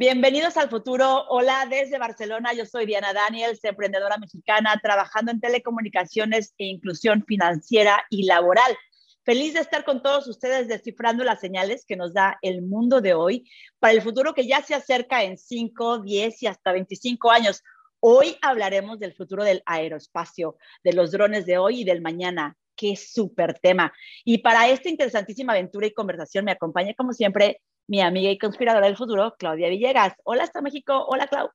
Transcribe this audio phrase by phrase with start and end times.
[0.00, 1.26] Bienvenidos al futuro.
[1.28, 2.54] Hola desde Barcelona.
[2.54, 8.74] Yo soy Diana Daniels, emprendedora mexicana, trabajando en telecomunicaciones e inclusión financiera y laboral.
[9.26, 13.12] Feliz de estar con todos ustedes descifrando las señales que nos da el mundo de
[13.12, 13.46] hoy
[13.78, 17.62] para el futuro que ya se acerca en 5, 10 y hasta 25 años.
[18.00, 22.56] Hoy hablaremos del futuro del aeroespacio, de los drones de hoy y del mañana.
[22.74, 23.92] Qué súper tema.
[24.24, 28.86] Y para esta interesantísima aventura y conversación me acompaña, como siempre, mi amiga y conspiradora
[28.86, 30.14] del futuro, Claudia Villegas.
[30.22, 31.06] Hola hasta México.
[31.08, 31.50] Hola, Clau.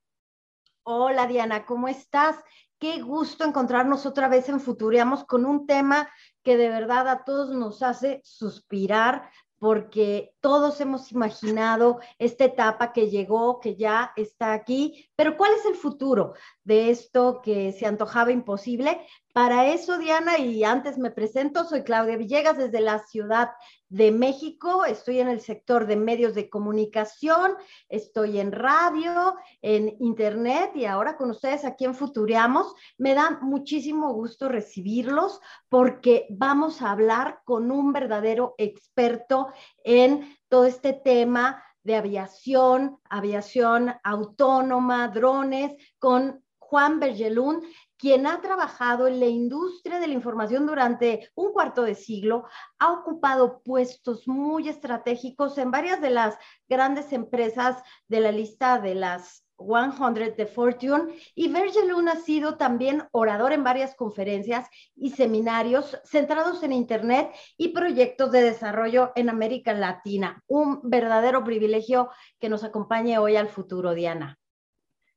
[0.82, 2.36] Hola, Diana, ¿cómo estás?
[2.78, 6.10] Qué gusto encontrarnos otra vez en Futuriamos con un tema
[6.42, 13.08] que de verdad a todos nos hace suspirar porque todos hemos imaginado esta etapa que
[13.08, 16.34] llegó, que ya está aquí, pero ¿cuál es el futuro
[16.64, 19.00] de esto que se antojaba imposible?
[19.32, 23.50] Para eso, Diana, y antes me presento, soy Claudia Villegas desde la Ciudad
[23.88, 27.54] de México, estoy en el sector de medios de comunicación,
[27.88, 32.74] estoy en radio, en internet y ahora con ustedes aquí en Futuriamos.
[32.98, 39.48] Me da muchísimo gusto recibirlos porque vamos a hablar con un verdadero experto
[39.84, 47.62] en todo este tema de aviación, aviación autónoma, drones, con Juan Bergelún,
[47.98, 52.44] quien ha trabajado en la industria de la información durante un cuarto de siglo,
[52.78, 56.36] ha ocupado puestos muy estratégicos en varias de las
[56.68, 63.04] grandes empresas de la lista de las 100 de Fortune y Bergelun ha sido también
[63.12, 69.72] orador en varias conferencias y seminarios centrados en Internet y proyectos de desarrollo en América
[69.72, 70.42] Latina.
[70.46, 74.38] Un verdadero privilegio que nos acompañe hoy al futuro, Diana.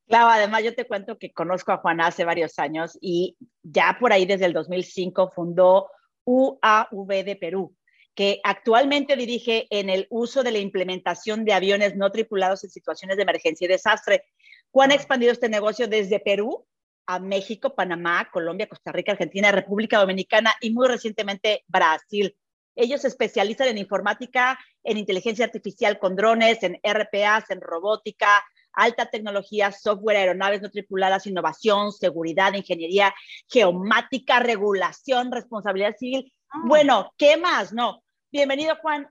[0.09, 4.11] Claro, además yo te cuento que conozco a Juan hace varios años y ya por
[4.11, 5.91] ahí desde el 2005 fundó
[6.25, 7.75] UAV de Perú,
[8.15, 13.17] que actualmente dirige en el uso de la implementación de aviones no tripulados en situaciones
[13.17, 14.23] de emergencia y desastre.
[14.71, 16.65] Juan ha expandido este negocio desde Perú
[17.05, 22.35] a México, Panamá, Colombia, Costa Rica, Argentina, República Dominicana y muy recientemente Brasil.
[22.75, 28.43] Ellos se especializan en informática, en inteligencia artificial con drones, en RPAs, en robótica,
[28.73, 33.13] alta tecnología, software, aeronaves no tripuladas, innovación, seguridad, ingeniería
[33.47, 36.31] geomática, regulación, responsabilidad civil.
[36.49, 36.57] Ah.
[36.65, 37.73] Bueno, ¿qué más?
[37.73, 38.03] No.
[38.31, 39.07] Bienvenido, Juan.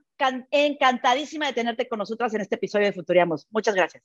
[0.51, 3.47] Encantadísima de tenerte con nosotras en este episodio de Futuriamos.
[3.51, 4.03] Muchas gracias.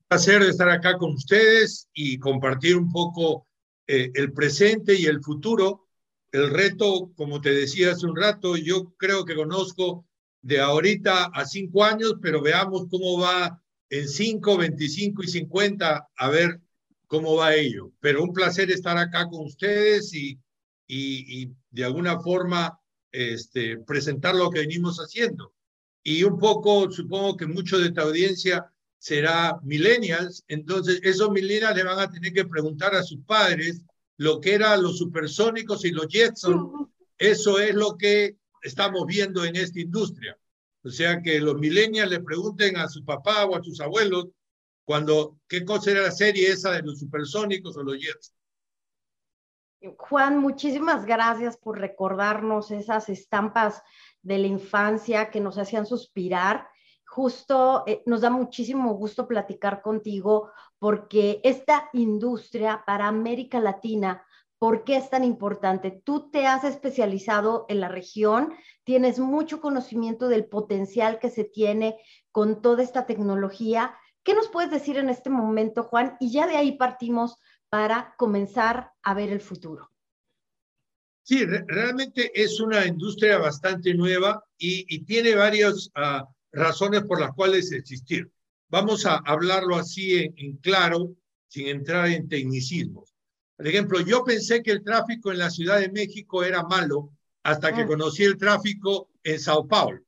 [0.00, 3.46] Un placer de estar acá con ustedes y compartir un poco
[3.86, 5.86] eh, el presente y el futuro.
[6.30, 10.04] El reto, como te decía hace un rato, yo creo que conozco
[10.42, 16.28] de ahorita a cinco años, pero veamos cómo va en 5, 25 y 50 a
[16.30, 16.60] ver
[17.06, 17.92] cómo va ello.
[18.00, 20.38] Pero un placer estar acá con ustedes y,
[20.86, 22.78] y, de alguna forma
[23.12, 25.52] este, presentar lo que venimos haciendo.
[26.02, 31.84] Y un poco, supongo que mucho de esta audiencia será millennials, entonces esos millennials le
[31.84, 33.82] van a tener que preguntar a sus padres
[34.16, 36.90] lo que eran los supersónicos y los Jetson.
[37.16, 40.36] Eso es lo que estamos viendo en esta industria.
[40.84, 44.28] O sea, que los millennials le pregunten a su papá o a sus abuelos
[44.84, 48.34] cuando qué cosa era la serie esa de los supersónicos o los Jets.
[49.96, 53.82] Juan, muchísimas gracias por recordarnos esas estampas
[54.22, 56.68] de la infancia que nos hacían suspirar.
[57.06, 64.24] Justo eh, nos da muchísimo gusto platicar contigo porque esta industria para América Latina
[64.58, 66.02] ¿Por qué es tan importante?
[66.04, 68.54] Tú te has especializado en la región,
[68.88, 71.98] tienes mucho conocimiento del potencial que se tiene
[72.32, 73.94] con toda esta tecnología.
[74.22, 76.16] ¿Qué nos puedes decir en este momento, Juan?
[76.20, 77.36] Y ya de ahí partimos
[77.68, 79.90] para comenzar a ver el futuro.
[81.22, 87.70] Sí, realmente es una industria bastante nueva y, tiene varias ah, razones por las cuales
[87.72, 88.32] existir.
[88.70, 91.14] Vamos a hablarlo así en claro,
[91.48, 93.14] sin entrar en tecnicismos.
[93.54, 97.12] Por ejemplo, yo pensé que el tráfico en la Ciudad de México era malo
[97.42, 97.86] hasta que ah.
[97.86, 100.00] conocí el tráfico en Sao Paulo.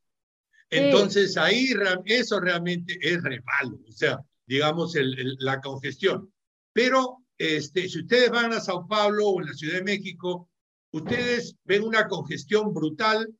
[0.71, 1.73] Entonces ahí
[2.05, 6.33] eso realmente es re malo, o sea, digamos la congestión.
[6.73, 10.49] Pero este, si ustedes van a Sao Paulo o en la Ciudad de México,
[10.93, 13.35] ustedes ven una congestión brutal,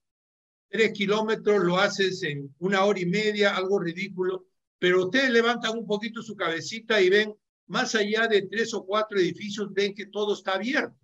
[0.69, 4.47] tres kilómetros lo haces en una hora y media, algo ridículo,
[4.79, 7.35] pero ustedes levantan un poquito su cabecita y ven
[7.67, 10.97] más allá de tres o cuatro edificios, ven que todo está abierto.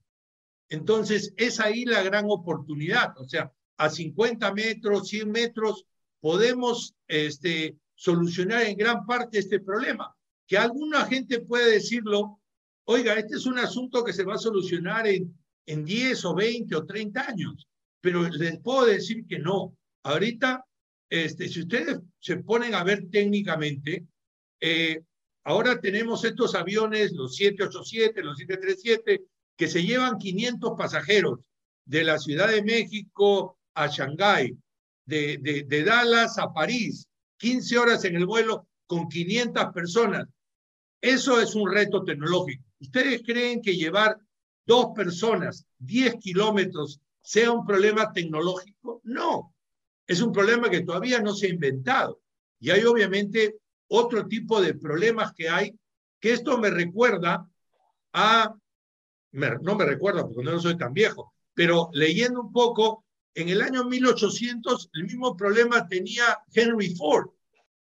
[0.68, 3.16] Entonces, es ahí la gran oportunidad.
[3.18, 5.84] O sea, a 50 metros, 100 metros,
[6.20, 10.14] podemos este, solucionar en gran parte este problema.
[10.46, 12.40] Que alguna gente puede decirlo,
[12.84, 15.36] oiga, este es un asunto que se va a solucionar en,
[15.66, 17.68] en 10 o 20 o 30 años,
[18.00, 19.76] pero les puedo decir que no.
[20.04, 20.64] Ahorita,
[21.10, 24.06] este, si ustedes se ponen a ver técnicamente,
[24.60, 25.02] eh,
[25.44, 29.24] ahora tenemos estos aviones, los 787, los 737,
[29.56, 31.40] que se llevan 500 pasajeros
[31.84, 34.56] de la Ciudad de México a Shanghái,
[35.04, 37.06] de, de, de Dallas a París,
[37.38, 40.26] 15 horas en el vuelo con 500 personas.
[41.00, 42.64] Eso es un reto tecnológico.
[42.80, 44.18] ¿Ustedes creen que llevar
[44.66, 49.00] dos personas 10 kilómetros sea un problema tecnológico?
[49.04, 49.54] No,
[50.06, 52.20] es un problema que todavía no se ha inventado.
[52.58, 53.56] Y hay obviamente
[53.88, 55.78] otro tipo de problemas que hay,
[56.20, 57.48] que esto me recuerda
[58.12, 58.54] a,
[59.32, 63.84] no me recuerda porque no soy tan viejo, pero leyendo un poco, en el año
[63.84, 67.28] 1800 el mismo problema tenía Henry Ford,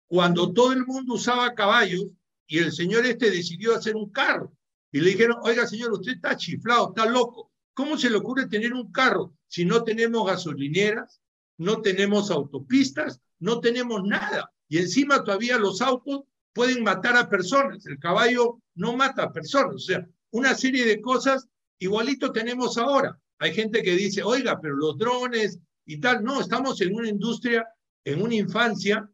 [0.08, 2.08] cuando todo el mundo usaba caballos
[2.48, 4.52] y el señor este decidió hacer un carro.
[4.92, 7.52] Y le dijeron, oiga señor, usted está chiflado, está loco.
[7.76, 11.22] ¿Cómo se le ocurre tener un carro si no tenemos gasolineras,
[11.58, 14.52] no tenemos autopistas, no tenemos nada?
[14.68, 16.24] Y encima todavía los autos
[16.54, 17.86] pueden matar a personas.
[17.86, 19.76] El caballo no mata a personas.
[19.76, 21.48] O sea, una serie de cosas
[21.80, 23.18] igualito tenemos ahora.
[23.40, 26.24] Hay gente que dice, oiga, pero los drones y tal.
[26.24, 27.68] No, estamos en una industria,
[28.04, 29.10] en una infancia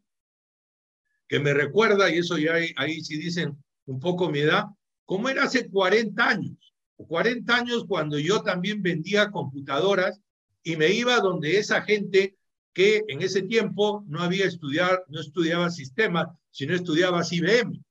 [1.28, 4.64] que me recuerda, y eso ya ahí, sí dicen un poco mi edad,
[5.04, 10.20] como era hace 40 años, 40 años cuando yo también vendía computadoras
[10.62, 12.36] y me iba donde esa gente
[12.72, 17.82] que en ese tiempo no había estudiado, no estudiaba sistemas, sino estudiaba IBM.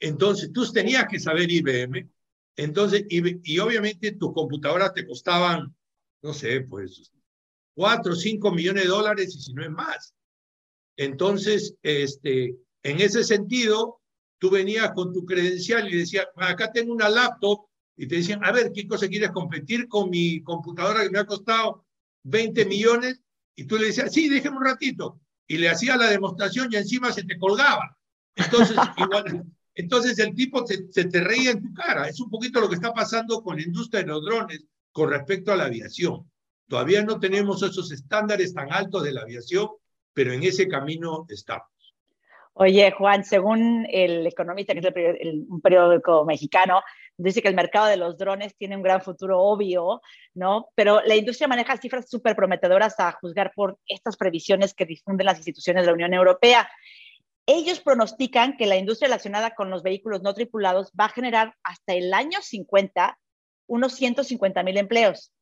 [0.00, 2.08] Entonces, tú tenías que saber IBM.
[2.58, 5.74] Entonces, y, obviamente tus computadoras te costaban,
[6.22, 7.12] no sé, pues,
[7.74, 10.12] 4 o 5 millones de dólares y si no es más.
[10.96, 14.00] Entonces, este, en ese sentido,
[14.38, 18.50] tú venías con tu credencial y decías, acá tengo una laptop, y te decían, a
[18.50, 21.84] ver, ¿qué cosa quieres competir con mi computadora que me ha costado
[22.24, 23.20] 20 millones?
[23.56, 25.20] Y tú le decías, sí, déjeme un ratito.
[25.46, 27.96] Y le hacía la demostración y encima se te colgaba.
[28.34, 29.46] Entonces, igual,
[29.78, 32.08] entonces el tipo se, te reía en tu cara.
[32.08, 35.52] Es un poquito lo que está pasando con la industria de los drones con respecto
[35.52, 36.28] a la aviación.
[36.66, 39.68] Todavía no tenemos esos estándares tan altos de la aviación,
[40.12, 41.68] pero en ese camino estamos.
[42.54, 46.82] Oye, Juan, según el economista, que es un periódico mexicano,
[47.16, 50.00] dice que el mercado de los drones tiene un gran futuro obvio,
[50.34, 50.66] ¿no?
[50.74, 55.36] Pero la industria maneja cifras súper prometedoras a juzgar por estas previsiones que difunden las
[55.36, 56.68] instituciones de la Unión Europea.
[57.50, 61.94] Ellos pronostican que la industria relacionada con los vehículos no tripulados va a generar hasta
[61.94, 63.18] el año 50
[63.66, 65.32] unos 150 mil empleos.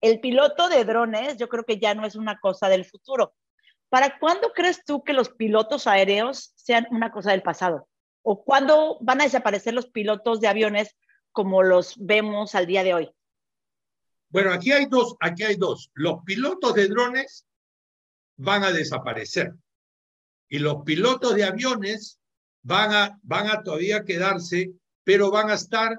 [0.00, 3.34] El piloto de drones, yo creo que ya no es una cosa del futuro
[3.92, 7.90] ¿Para cuándo crees tú que los pilotos aéreos sean una cosa del pasado?
[8.22, 10.96] ¿O cuándo van a desaparecer los pilotos de aviones
[11.30, 13.10] como los vemos al día de hoy?
[14.30, 15.90] Bueno, aquí hay dos, aquí hay dos.
[15.92, 17.46] Los pilotos de drones
[18.38, 19.52] van a desaparecer
[20.52, 22.20] y los pilotos de aviones
[22.62, 25.98] van a, van a todavía quedarse, pero van a estar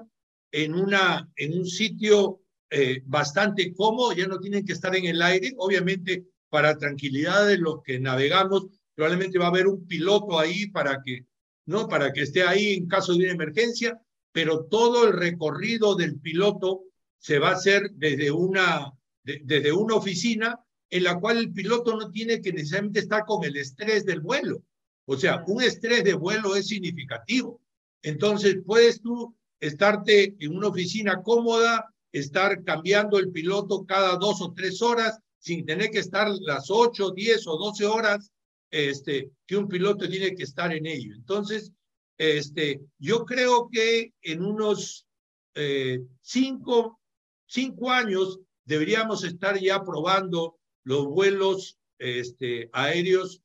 [0.52, 2.40] en, una, en un sitio
[2.70, 5.54] eh, bastante cómodo, ya no tienen que estar en el aire.
[5.56, 11.02] Obviamente para tranquilidad de los que navegamos, probablemente va a haber un piloto ahí para
[11.04, 11.26] que,
[11.66, 11.88] ¿no?
[11.88, 14.00] Para que esté ahí en caso de una emergencia,
[14.30, 16.84] pero todo el recorrido del piloto
[17.18, 18.92] se va a hacer desde una,
[19.24, 20.63] desde una oficina
[20.94, 24.62] en la cual el piloto no tiene que necesariamente estar con el estrés del vuelo.
[25.06, 27.60] O sea, un estrés de vuelo es significativo.
[28.00, 34.52] Entonces, puedes tú estarte en una oficina cómoda, estar cambiando el piloto cada dos o
[34.52, 38.30] tres horas, sin tener que estar las 8, 10 o 12 horas
[38.70, 41.12] este, que un piloto tiene que estar en ello.
[41.16, 41.72] Entonces,
[42.18, 45.08] este, yo creo que en unos
[45.56, 47.00] eh, cinco,
[47.46, 53.42] cinco años deberíamos estar ya probando los vuelos este, aéreos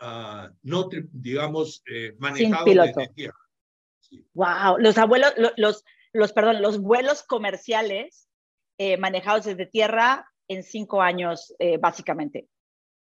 [0.00, 3.38] uh, no, digamos, eh, manejados desde tierra.
[4.34, 8.28] Wow, los abuelos, los, los, perdón, los vuelos comerciales
[8.78, 12.48] eh, manejados desde tierra en cinco años, eh, básicamente.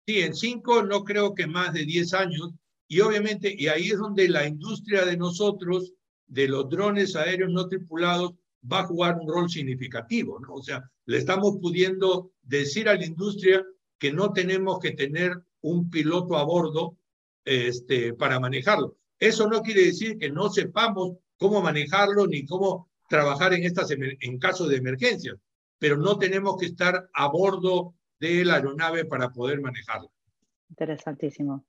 [0.06, 2.52] Sí, en cinco no creo que más de diez años.
[2.88, 5.92] Y obviamente, y ahí es donde la industria de nosotros,
[6.26, 8.34] de los drones aéreos no tripulados,
[8.70, 10.54] va a jugar un rol significativo, ¿no?
[10.54, 13.64] O sea, le estamos pudiendo decir a la industria
[13.98, 16.96] que no tenemos que tener un piloto a bordo
[17.44, 18.96] este, para manejarlo.
[19.18, 24.38] Eso no quiere decir que no sepamos cómo manejarlo ni cómo trabajar en, estas, en
[24.38, 25.36] caso de emergencias
[25.82, 30.08] pero no tenemos que estar a bordo de la aeronave para poder manejarla.
[30.70, 31.66] Interesantísimo.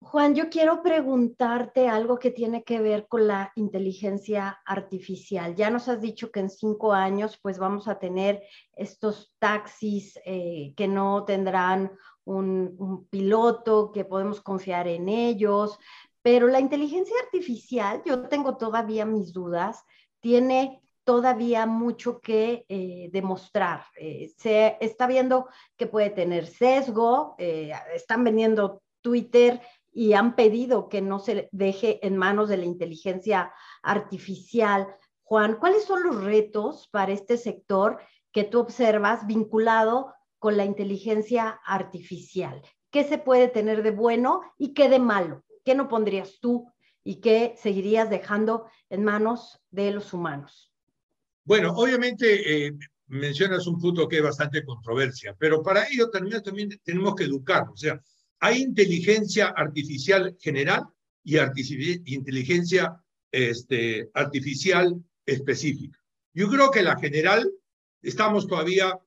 [0.00, 5.56] Juan, yo quiero preguntarte algo que tiene que ver con la inteligencia artificial.
[5.56, 8.42] Ya nos has dicho que en cinco años pues vamos a tener
[8.76, 11.90] estos taxis eh, que no tendrán
[12.24, 15.78] un, piloto, que podemos confiar en ellos,
[16.22, 19.82] pero la inteligencia artificial, yo tengo todavía mis dudas,
[20.20, 23.84] tiene todavía mucho que eh, demostrar.
[23.98, 29.60] Eh, se está viendo que puede tener sesgo, están vendiendo Twitter
[29.98, 33.52] y han pedido que no se deje en manos de la inteligencia
[33.82, 34.86] artificial.
[35.24, 37.98] Juan, ¿cuáles son los retos para este sector
[38.30, 42.62] que tú observas vinculado con la inteligencia artificial?
[42.92, 45.44] ¿Qué se puede tener de bueno y qué de malo?
[45.64, 50.72] ¿Qué no pondrías tú y qué seguirías dejando en manos de los humanos?
[51.42, 52.78] Bueno, obviamente eh,
[53.08, 57.66] mencionas un punto que es bastante controversia, pero para ello también, también tenemos que educar.
[57.68, 58.00] O sea,
[58.40, 60.84] hay inteligencia artificial general
[61.24, 61.36] y
[62.14, 65.98] inteligencia este, artificial específica.
[66.32, 67.50] Yo creo que la general
[68.02, 68.98] estamos todavía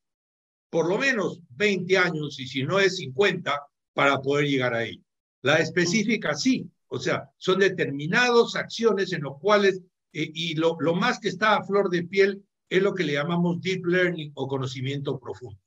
[0.70, 3.60] por lo menos 20 años, y si no es 50,
[3.94, 5.04] para poder llegar ahí.
[5.42, 9.82] La específica sí, o sea, son determinadas acciones en las cuales
[10.14, 13.14] eh, y lo, lo más que está a flor de piel es lo que le
[13.14, 15.60] llamamos deep learning o conocimiento profundo.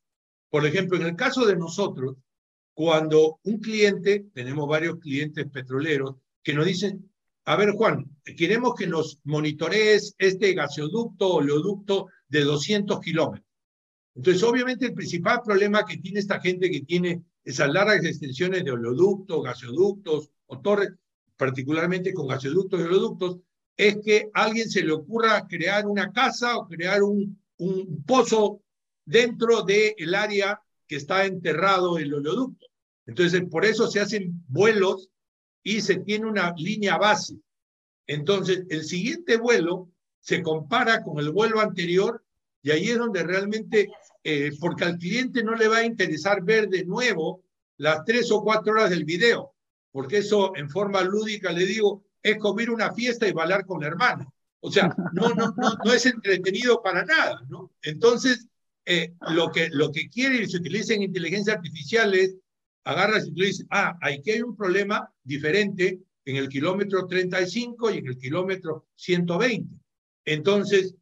[0.51, 2.17] Por ejemplo, en el caso de nosotros,
[2.75, 7.11] cuando un cliente, tenemos varios clientes petroleros, que nos dicen,
[7.47, 8.05] a ver Juan,
[8.37, 13.49] queremos que nos monitorees este gasoducto o oleoducto de 200 kilómetros.
[14.15, 18.71] Entonces, obviamente, el principal problema que tiene esta gente que tiene esas largas extensiones de
[18.71, 20.91] oleoductos, gasoductos o torres,
[21.37, 23.39] particularmente con gasoductos y oleoductos,
[23.77, 27.39] es que a alguien se le ocurra crear una casa o crear un,
[28.07, 28.63] pozo
[29.05, 32.67] dentro del área que está enterrado el oleoducto.
[33.07, 35.09] Entonces, por eso se hacen vuelos
[35.63, 37.37] y se tiene una línea base.
[38.07, 39.89] Entonces, el siguiente vuelo
[40.21, 42.23] se compara con el vuelo anterior
[42.63, 43.91] y ahí es donde realmente,
[44.23, 47.43] eh, porque al cliente no le va a interesar ver de nuevo
[47.77, 49.55] las tres o cuatro horas del video,
[49.91, 53.89] porque eso en forma lúdica le digo, es comer una fiesta y bailar con la
[53.89, 54.27] hermana.
[54.61, 57.71] O sea, no, no, no, no es entretenido para nada, ¿no?
[57.83, 58.47] Entonces,
[58.87, 62.37] eh, lo, que, lo que quiere y se utiliza en inteligencia artificial es,
[62.85, 67.99] agarras y tú dices, ah, aquí hay un problema diferente en el kilómetro 35 y
[67.99, 69.75] en el kilómetro 120.
[70.27, 70.95] Entonces,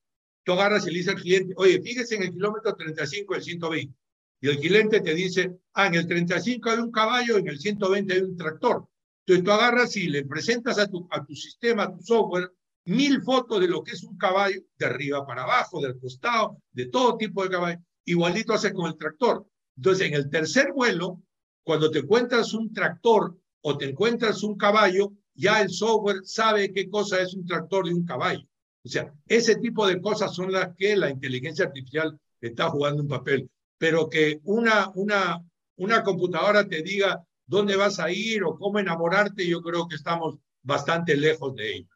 [0.44, 3.42] tú agarras y le dices al cliente, oye, fíjese en el kilómetro 35 y el
[3.42, 3.94] 120.
[4.40, 8.12] Y el cliente te dice, ah, en el 35 hay un caballo, en el 120
[8.12, 8.88] hay un tractor.
[9.24, 12.52] Entonces tú agarras y le presentas a tu, a tu sistema, a tu software,
[12.84, 16.86] mil fotos de lo que es un caballo, de arriba para abajo, del costado, de
[16.86, 17.78] todo tipo de caballo.
[18.04, 19.46] Igualito hace con el tractor.
[19.76, 21.22] Entonces, en el tercer vuelo,
[21.62, 26.90] cuando te encuentras un tractor o te encuentras un caballo, ya el software sabe qué
[26.90, 28.46] cosa es un tractor y un caballo.
[28.84, 33.08] O sea, ese tipo de cosas son las que la inteligencia artificial está jugando un
[33.08, 33.48] papel.
[33.78, 35.40] Pero que una, una,
[35.76, 40.36] una computadora te diga, dónde vas a ir o cómo enamorarte, yo creo que estamos
[40.62, 41.88] bastante lejos de ello.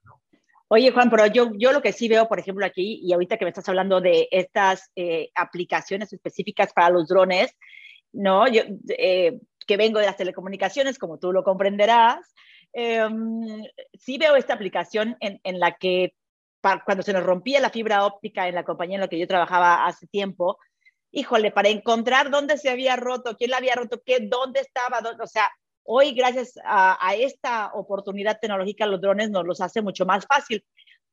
[0.68, 3.44] Oye, Juan, pero yo, yo lo que sí veo, por ejemplo, aquí, y ahorita que
[3.44, 7.56] me estás hablando de estas eh, aplicaciones específicas para los drones,
[8.12, 8.48] ¿no?
[8.48, 12.34] Yo, eh, que vengo de las telecomunicaciones, como tú lo comprenderás,
[12.72, 13.62] em,
[13.94, 16.14] sí veo esta aplicación en, en la que
[16.84, 19.86] cuando se nos rompía la fibra óptica en la compañía en la que yo trabajaba
[19.86, 20.58] hace tiempo,
[21.12, 25.26] híjole, para encontrar dónde se había roto, quién la había roto, qué, dónde estaba, o
[25.28, 25.48] sea,
[25.86, 30.64] hoy gracias a, esta oportunidad tecnológica los drones nos los hace mucho más fácil.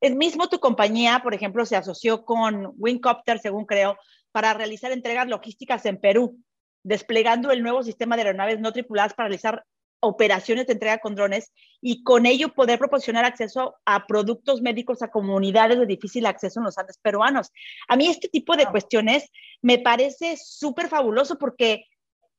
[0.01, 3.98] El mismo tu compañía, por ejemplo, se asoció con Wingcopter, según creo,
[4.32, 6.39] para realizar entregas logísticas en Perú,
[6.84, 9.63] desplegando el nuevo sistema de aeronaves no tripuladas para realizar
[10.03, 15.08] operaciones de entrega con drones y con ello poder proporcionar acceso a productos médicos a
[15.10, 17.51] comunidades de difícil acceso en los Andes peruanos.
[17.88, 21.86] A mí este tipo de cuestiones me parece súper fabuloso porque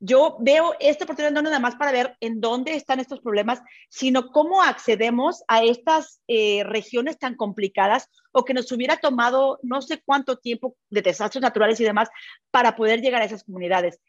[0.01, 4.33] yo veo esta oportunidad no nada más para ver en dónde están estos problemas, sino
[4.33, 10.03] cómo accedemos a estas eh, regiones tan complicadas o que nos hubiera tomado no sé
[10.05, 12.09] cuánto tiempo de desastres naturales y demás
[12.51, 14.01] para poder llegar a esas comunidades.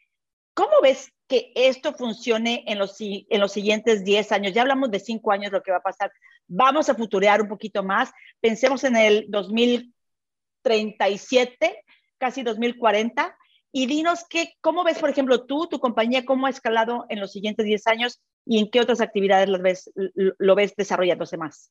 [0.54, 4.54] ¿Cómo ves que esto funcione en los, en los siguientes 10 años?
[4.54, 6.10] Ya hablamos de 5 años, lo que va a pasar.
[6.46, 8.10] Vamos a futurear un poquito más.
[8.40, 11.84] Pensemos en el 2037,
[12.16, 13.36] casi 2040.
[13.78, 17.32] Y dinos qué, cómo ves, por ejemplo, tú, tu compañía, cómo ha escalado en los
[17.32, 21.70] siguientes 10 años y en qué otras actividades lo ves, lo ves desarrollándose más.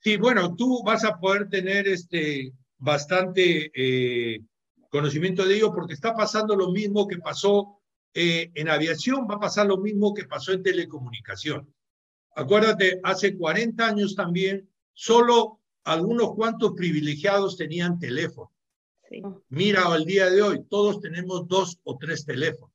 [0.00, 4.40] Sí, bueno, tú vas a poder tener este, bastante eh,
[4.90, 7.80] conocimiento de ello porque está pasando lo mismo que pasó
[8.12, 11.74] eh, en aviación va a pasar lo mismo que pasó en telecomunicación.
[12.36, 18.52] Acuérdate, hace 40 años también, solo algunos cuantos privilegiados tenían teléfono.
[19.48, 22.74] Mira, al día de hoy, todos tenemos dos o tres teléfonos.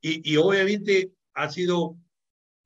[0.00, 1.96] Y, y obviamente ha sido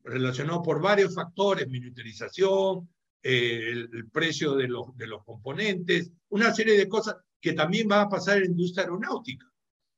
[0.04, 2.88] relacionado por varios factores, miniaturización,
[3.22, 8.02] eh, el, precio de los, de los componentes, una serie de cosas que también va
[8.02, 9.46] a pasar en la industria aeronáutica.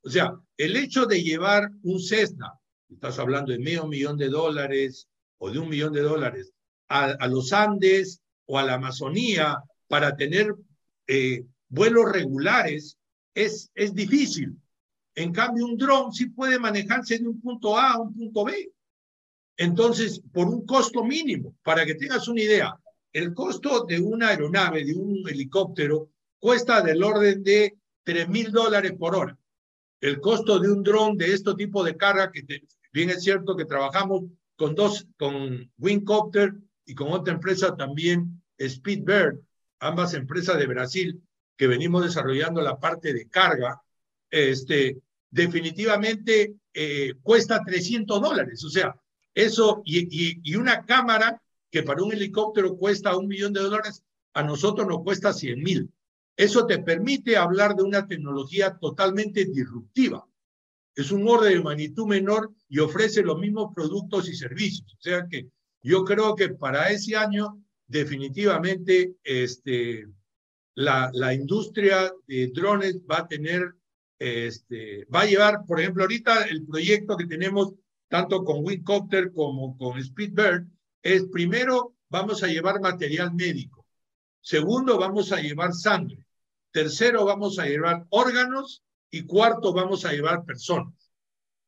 [0.03, 2.53] O sea, el hecho de llevar un Cessna,
[2.89, 6.53] estás hablando de medio millón de dólares o de un millón de dólares,
[6.89, 10.55] a, los Andes o a la Amazonía para tener
[11.07, 12.99] eh, vuelos regulares,
[13.35, 14.57] es, es difícil.
[15.15, 18.73] En cambio, un dron sí puede manejarse de un punto A a un punto B.
[19.57, 22.75] Entonces, por un costo mínimo, para que tengas una idea,
[23.13, 28.93] el costo de una aeronave, de un helicóptero, cuesta del orden de 3 mil dólares
[28.99, 29.39] por hora.
[30.01, 32.43] El costo de un dron de este tipo de carga, que
[32.93, 34.25] bien es cierto que trabajamos
[34.57, 36.55] con dos, con Wingcopter
[36.87, 39.39] y con otra empresa también, Speedbird,
[39.79, 41.23] ambas empresas de Brasil,
[41.57, 43.81] que venimos desarrollando la parte de carga,
[44.31, 48.65] este, definitivamente eh, cuesta 300 dólares.
[48.65, 48.95] O sea,
[49.35, 51.41] eso y, y, una cámara
[51.71, 54.03] que para un helicóptero cuesta un millón de dólares,
[54.35, 55.91] a nosotros nos cuesta 100 mil.
[56.37, 60.27] Eso te permite hablar de una tecnología totalmente disruptiva.
[60.95, 64.95] Es un orden de magnitud menor y ofrece los mismos productos y servicios.
[64.99, 65.49] O sea que
[65.83, 70.07] yo creo que para ese año definitivamente este,
[70.75, 73.75] la, la industria de drones va a tener,
[74.19, 77.75] este, va a llevar, por ejemplo, ahorita el proyecto que tenemos
[78.09, 80.67] tanto con Wingcopter como con Speedbird
[81.03, 83.87] es primero vamos a llevar material médico,
[84.41, 86.27] segundo vamos a llevar sangre,
[86.73, 90.95] tercero vamos a llevar órganos y cuarto vamos a llevar personas.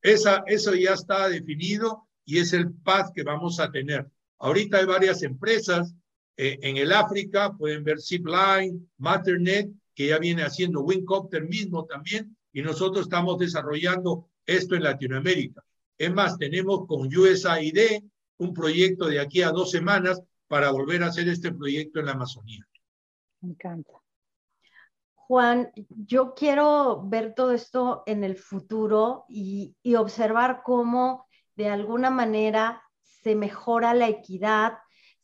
[0.00, 4.08] Esa, eso ya está definido y es el path que vamos a tener.
[4.38, 5.94] Ahorita hay varias empresas
[6.36, 12.36] eh, en el África, pueden ver Zipline, Matternet, que ya viene haciendo Wingcopter mismo también,
[12.52, 15.62] y nosotros estamos desarrollando esto en Latinoamérica.
[15.98, 18.02] Es más, tenemos con USAID
[18.38, 22.12] un proyecto de aquí a dos semanas para volver a hacer este proyecto en la
[22.12, 22.66] Amazonía.
[23.40, 23.92] Me encanta.
[25.14, 32.82] Juan, yo quiero ver todo esto en el futuro y observar cómo de alguna manera
[33.22, 34.78] se mejora la equidad,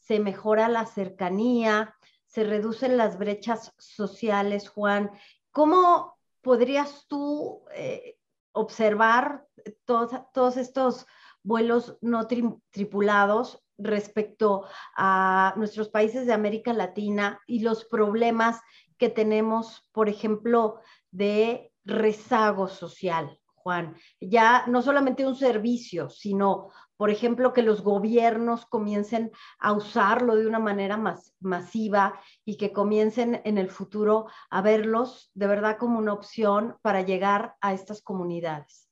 [0.09, 1.95] se mejora la cercanía,
[2.25, 5.11] se reducen las brechas sociales, Juan.
[5.51, 8.17] ¿Cómo podrías tú eh,
[8.53, 9.47] observar
[9.85, 11.07] todos, todos estos
[11.43, 14.65] vuelos no tripulados respecto
[14.97, 18.63] a nuestros países de América Latina y los problemas
[18.97, 23.95] que tenemos, por ejemplo, de rezago social, Juan.
[24.23, 29.31] Ya no solamente un servicio, sino, por ejemplo, que los gobiernos comiencen
[29.61, 35.31] a usarlo de una manera más masiva y que comiencen en el futuro a verlos
[35.33, 38.89] de verdad como una opción para llegar a estas comunidades.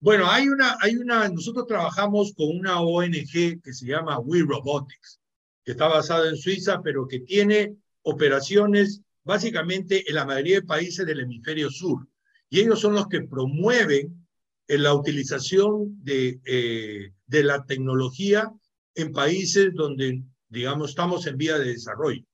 [0.00, 5.20] Bueno, hay una, hay una, nosotros trabajamos con una ONG que se llama We Robotics,
[5.64, 11.06] que está basada en Suiza, pero que tiene operaciones básicamente en la mayoría de países
[11.06, 12.04] del hemisferio sur.
[12.50, 14.25] Y ellos son los que promueven
[14.68, 18.50] la utilización de, eh, de la tecnología
[18.94, 22.24] en países donde, digamos, estamos en vía de desarrollo.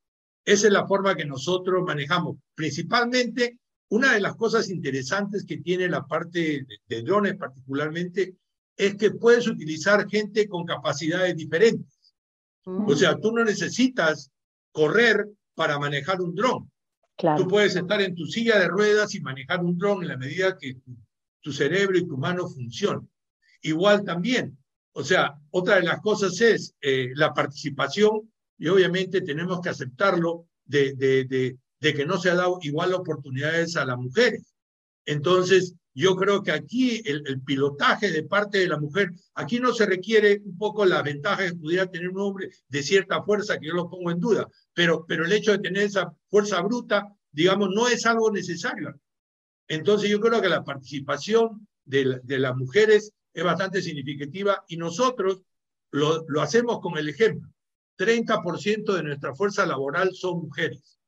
[0.45, 3.59] Esa es la forma que nosotros manejamos, principalmente
[3.93, 8.37] una de las cosas interesantes que tiene la parte de, drones particularmente
[8.75, 12.15] es que puedes utilizar gente con capacidades diferentes.
[12.65, 12.89] Mm.
[12.89, 14.31] O sea, tú no necesitas
[14.73, 16.71] correr para manejar un dron.
[17.37, 20.57] Tú puedes estar en tu silla de ruedas y manejar un dron en la medida
[20.59, 20.79] que
[21.43, 23.09] tu, cerebro y tu mano funcionen.
[23.63, 24.59] Igual también,
[24.93, 30.47] o sea, otra de las cosas es eh, la participación y obviamente tenemos que aceptarlo
[30.65, 34.55] de, de, de que no se ha dado igual oportunidades a las mujeres.
[35.05, 39.85] Entonces, yo creo que aquí el, pilotaje de parte de la mujer, aquí no se
[39.85, 43.75] requiere un poco la ventaja que pudiera tener un hombre de cierta fuerza, que yo
[43.75, 47.89] lo pongo en duda, pero, pero el hecho de tener esa fuerza bruta, digamos, no
[47.89, 48.95] es algo necesario.
[49.73, 55.41] Entonces yo creo que la participación de, de las mujeres es bastante significativa y nosotros
[55.91, 57.49] lo, lo hacemos con el ejemplo.
[57.97, 60.99] 30% de nuestra fuerza laboral son mujeres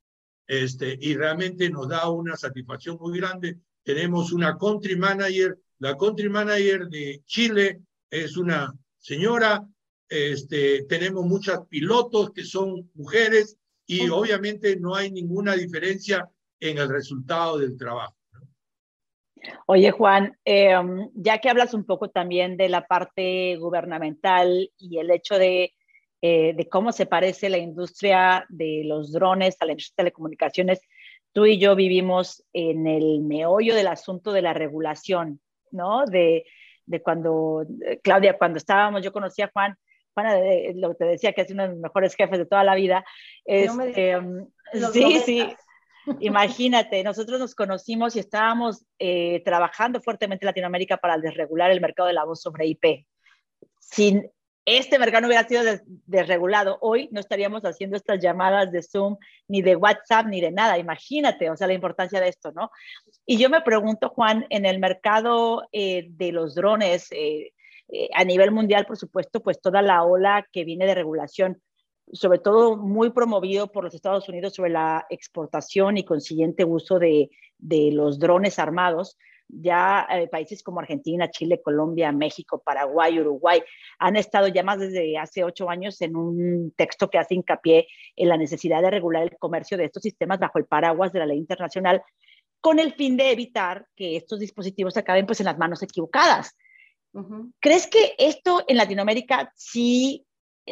[0.46, 3.58] este, y realmente nos da una satisfacción muy grande.
[3.82, 9.62] Tenemos una country manager, la country manager de Chile es una señora,
[10.08, 16.26] este, tenemos muchas pilotos que son mujeres y obviamente no hay ninguna diferencia
[16.60, 18.16] en el resultado del trabajo.
[19.66, 25.10] Oye, Juan, em, ya que hablas un poco también de la parte gubernamental y el
[25.10, 25.72] hecho de
[26.26, 30.80] eh, de cómo se parece la industria de los drones a la industria de telecomunicaciones,
[31.34, 35.38] tú y yo vivimos en el meollo del asunto de la regulación,
[35.70, 36.06] ¿no?
[36.06, 36.46] De,
[36.86, 39.76] de cuando, eh, Claudia, cuando estábamos, yo conocí a Juan,
[40.14, 42.64] Juan, eh, lo que te decía, que es uno de los mejores jefes de toda
[42.64, 43.04] la vida.
[43.44, 44.46] Este, mm,
[44.94, 45.54] sí, sí.
[46.20, 52.08] Imagínate, nosotros nos conocimos y estábamos eh, trabajando fuertemente en Latinoamérica para desregular el mercado
[52.08, 53.06] de la voz sobre IP.
[53.80, 54.30] Sin
[54.66, 55.62] este mercado no hubiera sido
[56.06, 60.78] desregulado, hoy no estaríamos haciendo estas llamadas de Zoom, ni de WhatsApp, ni de nada.
[60.78, 62.70] Imagínate, o sea, la importancia de esto, ¿no?
[63.26, 67.52] Y yo me pregunto, Juan, en el mercado eh, de los drones, eh,
[68.14, 71.60] a nivel mundial, por supuesto, pues toda la ola que viene de regulación
[72.12, 77.30] sobre todo muy promovido por los Estados Unidos sobre la exportación y consiguiente uso de,
[77.60, 79.16] los drones armados.
[79.48, 83.62] Ya eh, países como Argentina, Chile, Colombia, México, Paraguay, Uruguay
[83.98, 87.86] han estado ya más desde hace ocho años en un texto que hace hincapié
[88.16, 91.26] en la necesidad de regular el comercio de estos sistemas bajo el paraguas de la
[91.26, 92.02] ley internacional
[92.64, 96.56] con el fin de evitar que estos dispositivos acaben pues en las manos equivocadas.
[97.60, 100.24] ¿Crees que esto en Latinoamérica sí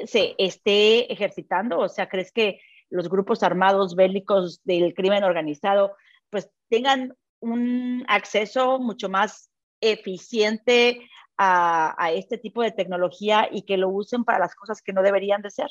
[0.06, 1.78] se esté ejercitando?
[1.78, 5.96] O sea, ¿crees que los grupos armados bélicos del crimen organizado
[6.30, 9.50] pues tengan un acceso mucho más
[9.80, 14.92] eficiente a, a, este tipo de tecnología y que lo usen para las cosas que
[14.92, 15.68] no deberían de ser?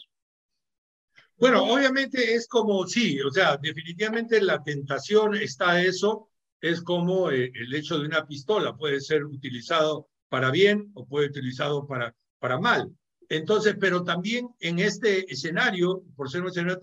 [1.37, 6.29] Bueno, obviamente es como, sí, o sea, definitivamente la tentación está eso,
[6.59, 11.29] es como eh, el hecho de una pistola, puede ser utilizado para bien o puede
[11.29, 12.95] ser utilizado para, para mal.
[13.31, 16.81] Entonces, pero también en este escenario, por ser un escenario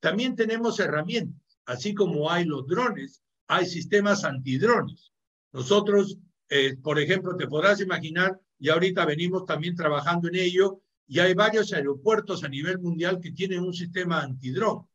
[0.00, 5.12] también, tenemos herramientas, así como hay los drones, hay sistemas antidrones.
[5.52, 6.18] Nosotros,
[6.48, 11.34] eh, por ejemplo, te podrás imaginar, y ahorita venimos también trabajando en ello, y hay
[11.34, 14.88] varios aeropuertos a nivel mundial que tienen un sistema antidrón,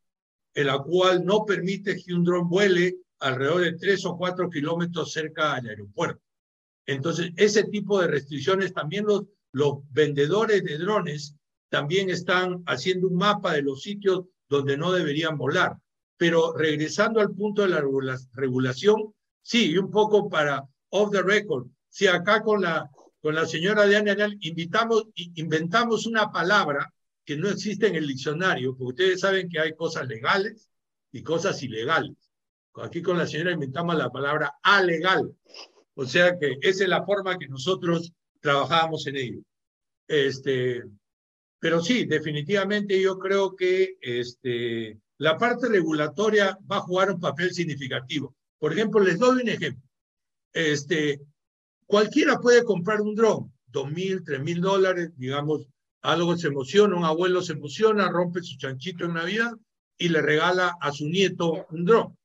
[0.52, 5.54] el cual no permite que un dron vuele alrededor de tres o cuatro kilómetros cerca
[5.54, 6.20] del aeropuerto.
[6.84, 11.34] Entonces, ese tipo de restricciones también los los vendedores de drones
[11.68, 15.76] también están haciendo un mapa de los sitios donde no deberían volar.
[16.16, 17.82] Pero regresando al punto de la
[18.32, 23.86] regulación, sí, un poco para off the record, si acá con la, con la señora
[23.86, 26.92] Diana invitamos, inventamos una palabra
[27.24, 30.68] que no existe en el diccionario, porque ustedes saben que hay cosas legales
[31.12, 32.16] y cosas ilegales.
[32.76, 35.34] Aquí con la señora inventamos la palabra alegal.
[35.94, 38.12] O sea que esa es la forma que nosotros
[38.42, 39.40] trabajábamos en ello.
[40.06, 40.82] Este,
[41.58, 47.52] pero sí, definitivamente yo creo que este, la parte regulatoria va a jugar un papel
[47.52, 48.34] significativo.
[48.58, 49.88] Por ejemplo, les doy un ejemplo.
[50.52, 51.20] Este,
[51.86, 55.66] cualquiera puede comprar un dron, dos mil, tres mil dólares, digamos,
[56.02, 59.52] algo se emociona, un abuelo se emociona, rompe su chanchito en Navidad
[59.96, 62.18] y le regala a su nieto un dron.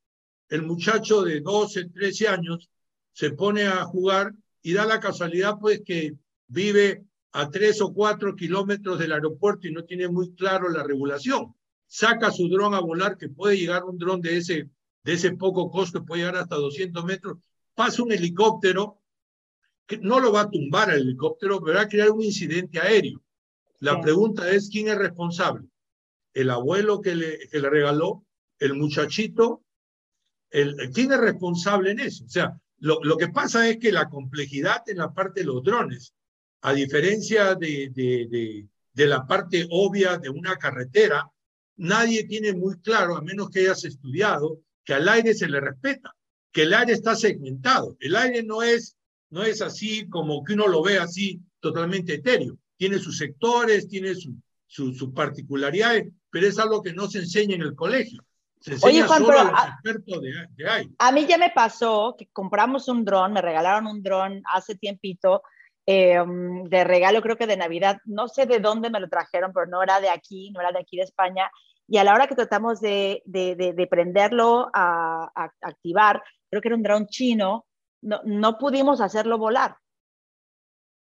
[0.50, 2.70] El muchacho de 12, 13 años
[3.12, 4.34] se pone a jugar
[4.68, 6.18] y da la casualidad pues que
[6.50, 11.56] vive a tres o cuatro kilómetros del aeropuerto y no tiene muy claro la regulación.
[11.86, 14.70] Saca su dron a volar, que puede llegar un dron de ese,
[15.06, 17.38] de ese poco costo, puede llegar hasta 200 metros,
[17.76, 19.02] pasa un helicóptero,
[19.86, 23.24] que no lo va a tumbar el helicóptero, pero va a crear un incidente aéreo.
[23.80, 25.66] La pregunta es, ¿quién es responsable?
[26.34, 28.26] ¿El abuelo que le, que le regaló?
[28.60, 29.64] ¿El muchachito?
[30.50, 32.26] El, ¿Quién es responsable en eso?
[32.26, 36.14] O sea, lo, que pasa es que la complejidad en la parte de los drones,
[36.62, 41.30] a diferencia de, de, de, la parte obvia de una carretera,
[41.78, 46.16] nadie tiene muy claro, a menos que hayas estudiado, que al aire se le respeta,
[46.52, 47.98] que el aire está segmentado.
[48.00, 48.96] El aire no es,
[49.30, 52.58] no es así como que uno lo ve así totalmente etéreo.
[52.78, 54.36] Tiene sus sectores, tiene sus
[54.68, 58.24] su, su particularidades, pero es algo que no se enseña en el colegio.
[58.84, 59.80] Oye, Juan, pero a,
[61.00, 65.44] a, mí ya me pasó que compramos un dron, me regalaron un dron hace tiempito
[65.86, 68.00] eh, de regalo, creo que de Navidad.
[68.06, 70.80] No sé de dónde me lo trajeron, pero no era de aquí, no era de
[70.80, 71.50] aquí de España.
[71.88, 76.68] Y a la hora que tratamos de, de, de, prenderlo a, a, activar, creo que
[76.68, 77.66] era un dron chino,
[78.02, 79.78] no, no pudimos hacerlo volar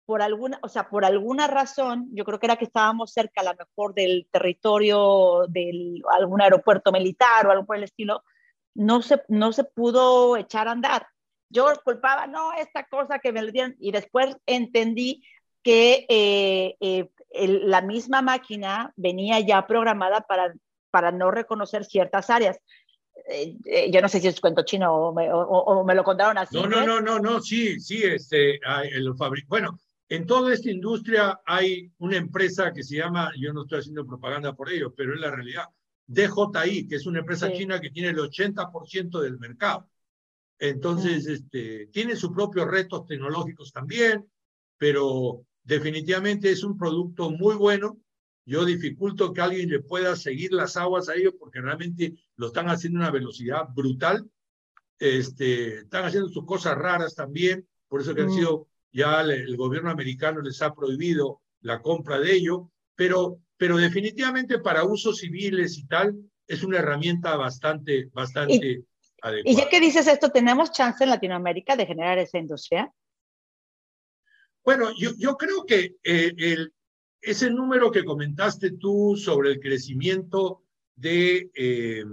[0.06, 3.44] por alguna, o sea, por alguna razón, yo creo que era que estábamos cerca a
[3.44, 8.22] lo mejor del territorio de algún aeropuerto militar o algo por el estilo,
[8.74, 11.08] no se, no se pudo echar a andar.
[11.48, 15.22] Yo culpaba, no, esta cosa que me lo dieron, y después entendí
[15.62, 17.10] que eh, eh,
[17.64, 20.54] la misma máquina venía ya programada para,
[20.92, 22.58] para no reconocer ciertas áreas.
[23.28, 26.56] Eh, yo no sé si es cuento chino o me, o, me, lo contaron así.
[26.56, 28.60] No, no, no, no, no, sí, sí, este,
[28.92, 29.12] el
[29.48, 34.06] bueno, en toda esta industria hay una empresa que se llama, yo no estoy haciendo
[34.06, 35.64] propaganda por ello, pero es la realidad,
[36.06, 39.88] DJI, que es una empresa china que tiene el 80% del mercado.
[40.58, 44.26] Entonces, este, tiene sus propios retos tecnológicos también.
[44.78, 47.98] pero definitivamente es un producto muy bueno.
[48.44, 52.68] Yo dificulto que alguien le pueda seguir las aguas a ellos porque realmente lo están
[52.68, 54.30] haciendo a una velocidad brutal.
[54.98, 58.34] Este, están haciendo sus cosas raras también, por eso que han mm.
[58.34, 64.58] sido, ya el, gobierno americano les ha prohibido la compra de ello, pero, pero definitivamente
[64.58, 66.16] para usos civiles y tal,
[66.48, 68.84] es una herramienta bastante, bastante
[69.20, 69.42] adecuada.
[69.44, 72.90] Y ya que dices esto, ¿tenemos chance en Latinoamérica de generar esa industria?
[74.64, 76.72] Bueno, yo, yo creo que eh, el,
[77.20, 80.62] ese número que comentaste tú sobre el crecimiento
[80.94, 82.04] de, eh,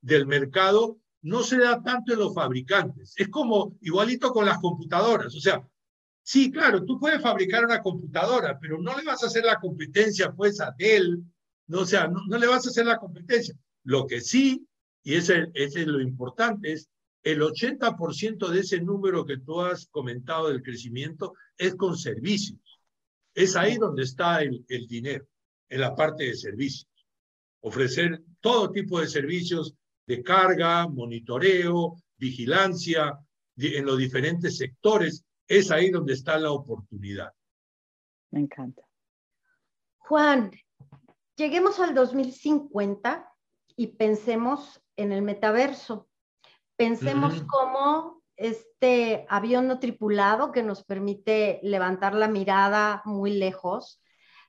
[0.00, 3.14] del mercado no se da tanto en los fabricantes.
[3.16, 5.34] Es como igualito con las computadoras.
[5.34, 5.66] O sea,
[6.24, 10.32] sí, claro, tú puedes fabricar una computadora, pero no le vas a hacer la competencia
[10.32, 11.22] pues a Dell
[11.66, 13.56] no, o sea, no, le vas a hacer la competencia.
[13.84, 14.66] Lo que sí,
[15.02, 16.88] y ese, ese es lo importante, es
[17.22, 22.60] el 80% de ese número que tú has comentado del crecimiento es con servicios.
[23.34, 25.26] Es ahí donde está el, el dinero,
[25.68, 26.88] en la parte de servicios.
[27.60, 29.74] Ofrecer todo tipo de servicios
[30.06, 33.18] de carga, monitoreo, vigilancia
[33.56, 37.32] en los diferentes sectores, es ahí donde está la oportunidad.
[38.30, 38.82] Me encanta.
[39.98, 40.50] Juan,
[41.36, 43.28] Lleguemos al 2050
[43.76, 46.08] y pensemos en el metaverso.
[46.76, 54.00] Pensemos como este avión no tripulado que nos permite levantar la mirada muy lejos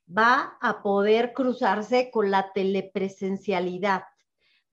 [0.08, 4.04] va a poder cruzarse con la telepresencialidad.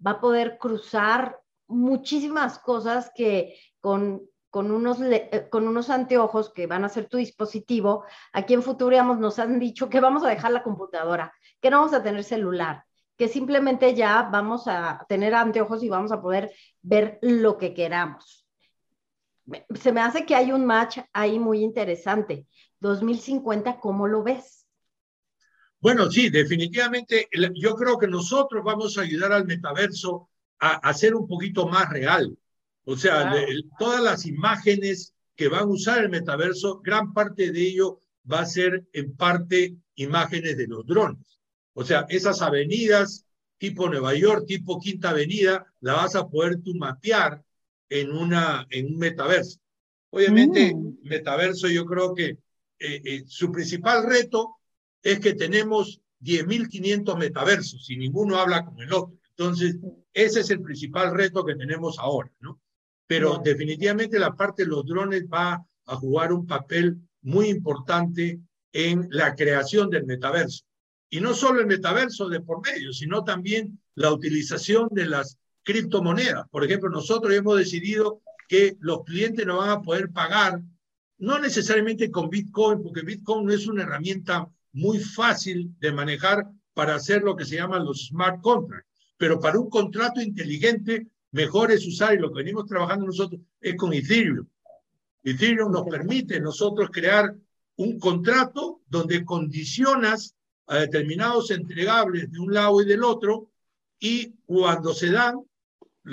[0.07, 6.67] Va a poder cruzar muchísimas cosas que con con unos, eh, con unos anteojos que
[6.67, 10.53] van a ser tu dispositivo, aquí en Futuriamos nos han dicho que vamos a dejar
[10.53, 12.85] la computadora, que no vamos a tener celular,
[13.17, 18.47] que simplemente ya vamos a tener anteojos y vamos a poder ver lo que queramos.
[19.75, 22.47] Se me hace que hay un match ahí muy interesante.
[22.81, 24.67] 2050, ¿cómo lo ves?
[25.81, 30.29] Bueno, sí, definitivamente yo creo que nosotros vamos a ayudar al metaverso
[30.61, 32.37] a, a ser un poquito más real
[32.85, 33.35] o sea,
[33.79, 38.47] todas las imágenes que van a usar el metaverso, gran parte de ello va a
[38.47, 41.41] ser en parte imágenes de los drones.
[41.75, 43.27] O sea, esas avenidas
[43.63, 47.45] tipo Nueva York, tipo Quinta Avenida, la vas a poder tú mapear
[47.89, 49.61] en, una, en un metaverso.
[50.11, 50.99] Obviamente, mm.
[51.05, 52.39] metaverso yo creo que eh,
[52.81, 54.57] eh, su principal reto
[55.01, 59.17] es que tenemos 10.500 metaversos y ninguno habla con el otro.
[59.29, 59.77] Entonces,
[60.13, 62.61] ese es el principal reto que tenemos ahora, ¿no?
[63.13, 68.41] Pero definitivamente la parte de los drones va a jugar un papel muy importante
[68.73, 70.65] en la creación del metaverso.
[71.11, 76.49] Y no solo el metaverso de por medio, sino también la utilización de las criptomonedas.
[76.49, 80.63] Por ejemplo, nosotros hemos decidido que los clientes no van a poder pagar,
[81.19, 86.95] no necesariamente con Bitcoin, porque Bitcoin no es una herramienta muy fácil de manejar para
[86.95, 91.87] hacer lo que se llaman los smart contracts, pero para un contrato inteligente mejor es
[91.87, 94.47] usar, y lo que venimos trabajando nosotros, es con Ethereum.
[95.25, 97.35] Ethereum nos permite nosotros crear
[97.77, 100.35] un contrato donde condicionas
[100.67, 103.51] a determinados entregables de un lado y del otro,
[103.99, 105.41] y cuando se dan,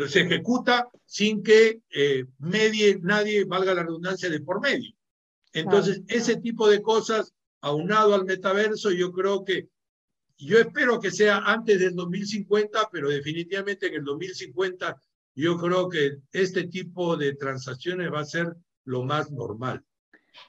[0.07, 4.93] se ejecuta sin que eh, medie nadie, valga la redundancia, de por medio.
[5.53, 9.67] Entonces, ese tipo de cosas, aunado al metaverso, yo creo que
[10.37, 15.01] yo espero que sea antes del 2050, pero definitivamente en el 2050
[15.39, 19.83] yo creo que este tipo de transacciones va a ser lo más normal.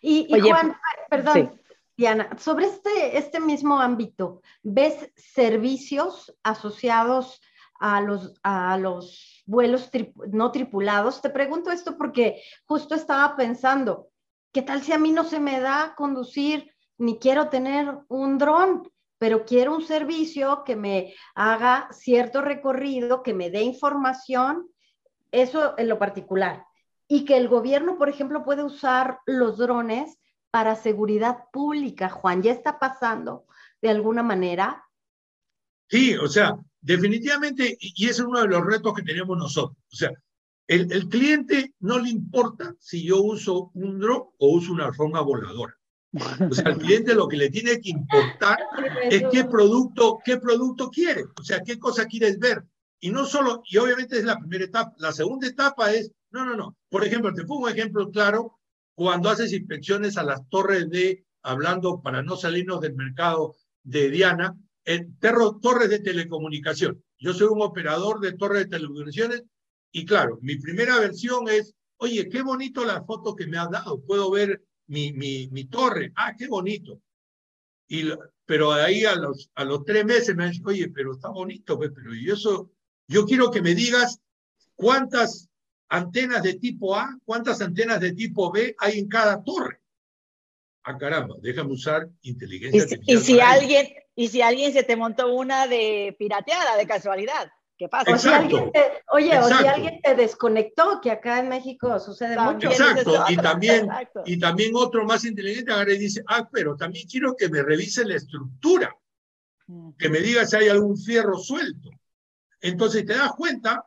[0.02, 0.76] Y, Juan,
[1.08, 1.60] perdón,
[1.96, 7.40] Diana, sobre este, este mismo ámbito, ¿ves servicios asociados
[7.78, 9.90] a los, a los vuelos
[10.32, 11.20] no tripulados?
[11.20, 14.08] Te pregunto esto porque justo estaba pensando,
[14.52, 18.90] ¿qué tal si a mí no se me da conducir ni quiero tener un dron?
[19.20, 24.70] pero quiero un servicio que me haga cierto recorrido, que me dé información
[25.32, 26.66] eso en lo particular.
[27.08, 30.18] Y que el gobierno, por ejemplo, puede usar los drones
[30.50, 32.42] para seguridad pública, Juan.
[32.42, 33.46] ¿Ya está pasando
[33.82, 34.84] de alguna manera?
[35.88, 39.76] Sí, o sea, definitivamente, y ese es uno de los retos que tenemos nosotros.
[39.92, 40.12] O sea,
[40.68, 45.20] el, el cliente no le importa si yo uso un drone o uso una forma
[45.20, 45.76] voladora.
[46.12, 48.58] O sea, al cliente lo que le tiene que importar
[49.10, 52.64] es qué producto, qué producto quiere, o sea, qué cosa quieres ver.
[53.00, 56.54] Y no solo, y obviamente es la primera etapa, la segunda etapa es, no, no,
[56.54, 56.76] no.
[56.88, 58.58] Por ejemplo, te pongo un ejemplo claro,
[58.94, 64.54] cuando haces inspecciones a las torres de, hablando para no salirnos del mercado de Diana,
[64.84, 67.02] en torres de telecomunicación.
[67.18, 69.44] Yo soy un operador de torres de telecomunicaciones
[69.92, 74.02] y claro, mi primera versión es, oye, qué bonito la foto que me has dado,
[74.02, 76.12] puedo ver mi, mi, mi torre.
[76.16, 77.00] Ah, qué bonito.
[77.88, 78.10] Y,
[78.44, 81.76] pero ahí a los, a los tres meses me han dicho, oye, pero está bonito,
[81.76, 82.70] pues, pero y eso,
[83.10, 84.20] yo quiero que me digas
[84.76, 85.48] cuántas
[85.88, 89.80] antenas de tipo A, cuántas antenas de tipo B hay en cada torre.
[90.84, 93.18] Ah, caramba, déjame usar inteligencia artificial.
[93.18, 97.50] Y, si alguien, y si alguien se te montó una de pirateada, de casualidad.
[97.76, 98.12] ¿Qué pasa?
[99.08, 102.68] oye, o si alguien te desconectó, que acá en México sucede mucho.
[102.68, 103.88] Exacto, y también,
[104.24, 108.04] y también otro más inteligente agarra y dice, ah, pero también quiero que me revise
[108.04, 108.94] la estructura,
[109.98, 111.90] que me diga si hay algún fierro suelto.
[112.60, 113.84] Entonces te das cuenta,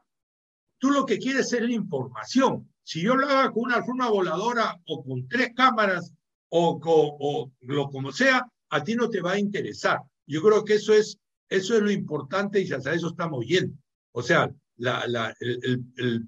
[0.79, 2.69] tú lo que quieres es la información.
[2.83, 6.12] Si yo lo hago con una forma voladora o con tres cámaras
[6.49, 9.99] o, o, lo como sea, a ti no te va a interesar.
[10.27, 11.17] Yo creo que eso es,
[11.49, 13.75] eso es lo importante y hasta eso estamos yendo.
[14.12, 16.27] O sea, la, la, el, el,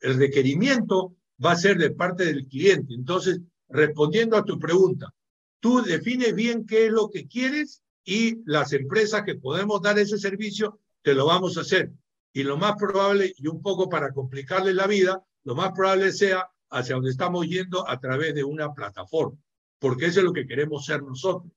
[0.00, 2.94] el, requerimiento va a ser de parte del cliente.
[2.94, 5.12] Entonces, respondiendo a tu pregunta,
[5.60, 10.18] tú defines bien qué es lo que quieres y las empresas que podemos dar ese
[10.18, 11.92] servicio, te lo vamos a hacer.
[12.32, 16.48] Y lo más probable, y un poco para complicarle la vida, lo más probable sea
[16.70, 19.38] hacia donde estamos yendo a través de una plataforma,
[19.78, 21.52] porque eso es lo que queremos ser nosotros.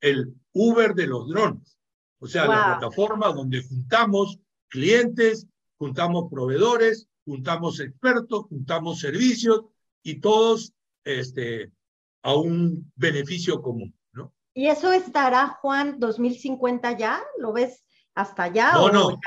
[0.00, 1.78] El Uber de los drones.
[2.18, 9.62] O sea, la plataforma donde juntamos clientes, juntamos proveedores, juntamos expertos, juntamos servicios
[10.02, 10.72] y todos
[11.04, 11.70] este,
[12.22, 13.94] a un beneficio común.
[14.12, 14.32] ¿no?
[14.54, 17.22] ¿Y eso estará, Juan, 2050 ya?
[17.38, 18.72] ¿Lo ves hasta allá?
[18.72, 19.20] No, no.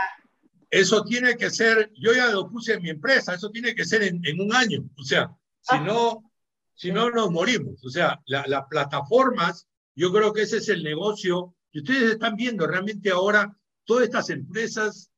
[0.69, 4.03] Eso tiene que ser, yo ya lo puse en mi empresa, eso tiene que ser
[4.03, 4.83] en, un año.
[4.97, 6.31] O sea, si no,
[6.73, 7.83] si no nos morimos.
[7.85, 11.55] O sea, las plataformas, yo creo que ese es el negocio.
[11.71, 15.11] Y ustedes están viendo realmente ahora todas estas empresas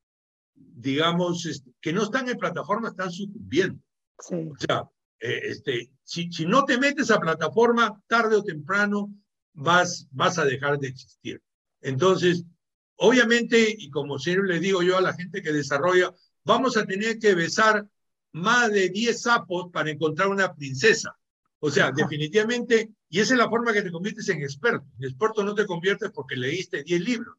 [0.57, 3.79] digamos, que no están en plataforma, están sucumbiendo.
[4.17, 9.13] O sea, eh, este, si, si no te metes a plataforma, tarde o temprano
[9.53, 11.41] vas, vas a dejar de existir.
[11.81, 12.43] Entonces,
[12.97, 17.19] obviamente, y como siempre le digo yo a la gente que desarrolla, vamos a tener
[17.19, 17.87] que besar
[18.33, 21.17] más de 10 sapos para encontrar una princesa.
[21.59, 24.85] O sea, definitivamente, y esa es la forma que te conviertes en experto.
[24.99, 27.35] En experto no te conviertes porque leíste 10 libros.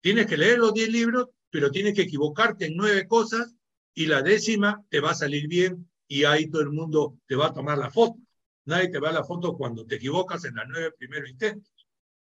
[0.00, 3.54] Tienes que leer los 10 libros pero tienes que equivocarte en nueve cosas
[3.94, 7.48] y la décima te va a salir bien y ahí todo el mundo te va
[7.48, 8.18] a tomar la foto.
[8.64, 11.72] Nadie te va a la foto cuando te equivocas en las nueve primeros intentos.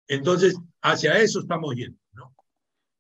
[0.08, 2.35] Entonces, hacia eso estamos yendo, ¿no?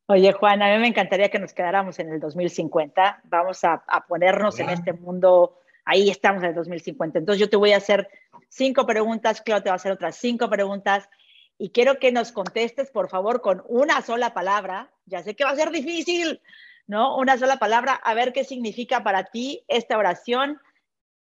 [0.07, 3.21] Oye, Juan, a mí me encantaría que nos quedáramos en el 2050.
[3.23, 5.57] Vamos a, ponernos en este mundo.
[5.83, 7.19] Ahí estamos en el 2050.
[7.19, 8.07] Entonces, yo te voy a hacer
[8.49, 11.09] cinco preguntas, Claudio te va a hacer otras cinco preguntas
[11.57, 14.91] y quiero que nos contestes, por favor, con una sola palabra.
[15.05, 16.39] Ya sé que va a ser difícil,
[16.85, 17.17] ¿no?
[17.17, 20.59] Una sola palabra, a ver qué significa para ti esta oración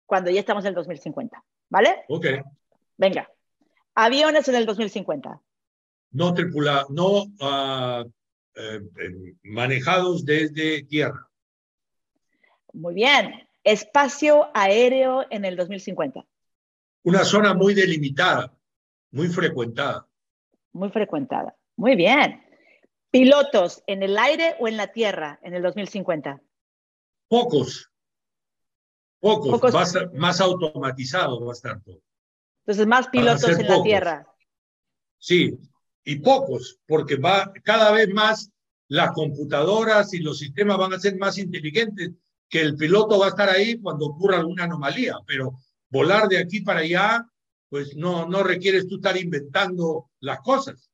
[0.05, 2.03] cuando ya estamos en el 2050, ¿vale?
[2.09, 2.27] Ok.
[2.97, 3.29] Venga.
[3.95, 5.41] Aviones en el 2050.
[6.11, 8.05] No tripulados, no ah,
[8.57, 11.29] eh, eh, manejados desde tierra.
[12.73, 13.47] Muy bien.
[13.63, 16.25] Espacio aéreo en el 2050.
[17.03, 18.53] Una zona muy delimitada,
[19.11, 20.07] muy frecuentada
[20.77, 21.55] muy frecuentada.
[21.75, 22.41] Muy bien.
[23.11, 26.41] ¿Pilotos en el aire o en la tierra en el 2050?
[27.27, 27.91] Pocos.
[29.19, 29.73] Pocos.
[30.13, 32.01] Más, automatizado va a estar todo.
[32.61, 34.27] Entonces, más pilotos en la tierra.
[35.17, 35.57] Sí,
[36.07, 38.49] y pocos, porque va cada vez más
[38.87, 42.11] las computadoras y los sistemas van a ser más inteligentes,
[42.49, 46.61] que el piloto va a estar ahí cuando ocurra alguna anomalía, pero volar de aquí
[46.61, 47.27] para allá
[47.67, 50.89] pues no, no requieres tú estar inventando las cosas.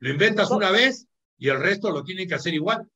[0.00, 1.06] Lo inventas una vez
[1.38, 2.86] y el resto lo tiene que hacer igual.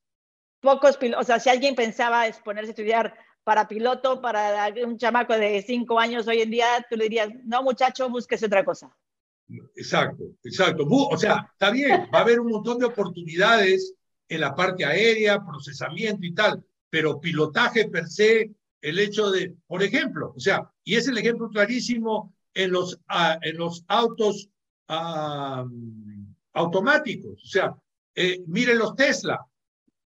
[0.61, 4.98] Pocos pilotos, o sea, si alguien pensaba es ponerse a estudiar para piloto, para un
[4.98, 8.94] chamaco de cinco años hoy en día, tú le dirías, no muchacho, búsquese otra cosa.
[9.77, 10.87] Exacto, exacto.
[10.88, 13.95] O sea, está bien, va a haber un montón de oportunidades
[14.29, 18.50] en la parte aérea, procesamiento y tal, pero pilotaje per se,
[18.81, 23.38] el hecho de, por ejemplo, o sea, y es el ejemplo clarísimo en los, ah,
[23.42, 24.48] en los autos
[24.88, 25.65] ah,
[26.55, 27.42] automáticos.
[27.42, 27.75] O sea,
[28.15, 29.40] eh, miren los Tesla.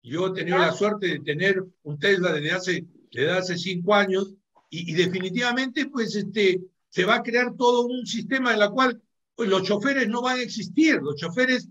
[0.03, 4.35] Yo he tenido la suerte de tener un Tesla desde hace, desde hace cinco años
[4.71, 9.03] y, definitivamente pues este, se va a crear todo un sistema en el cual
[9.39, 11.01] los choferes no van a existir.
[11.03, 11.69] Los choferes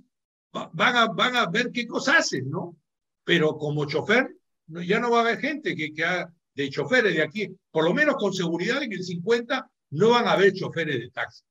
[0.51, 2.77] van a, van a ver qué cosas hacen, ¿no?
[3.23, 4.35] Pero como chofer
[4.67, 8.15] ya no va a haber gente que, que de choferes de aquí, por lo menos
[8.15, 11.43] con seguridad en el 50 no van a haber choferes de taxi.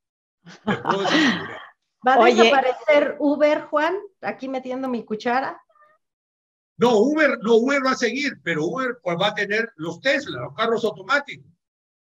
[2.07, 3.95] ¿Va a desaparecer Uber, Juan?
[4.21, 5.61] Aquí metiendo mi cuchara.
[6.77, 10.41] No, Uber, no, Uber va a seguir, pero Uber pues, va a tener los Tesla,
[10.41, 11.47] los carros automáticos.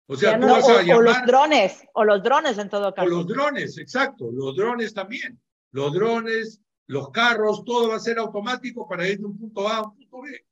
[0.06, 3.06] O sea, tú vas a llamar, o los drones, o los drones en todo caso.
[3.06, 5.40] O los drones, exacto, los drones también.
[5.70, 9.76] Los drones, los carros, todo va a ser automático para ir de un punto A
[9.76, 10.44] a un punto B.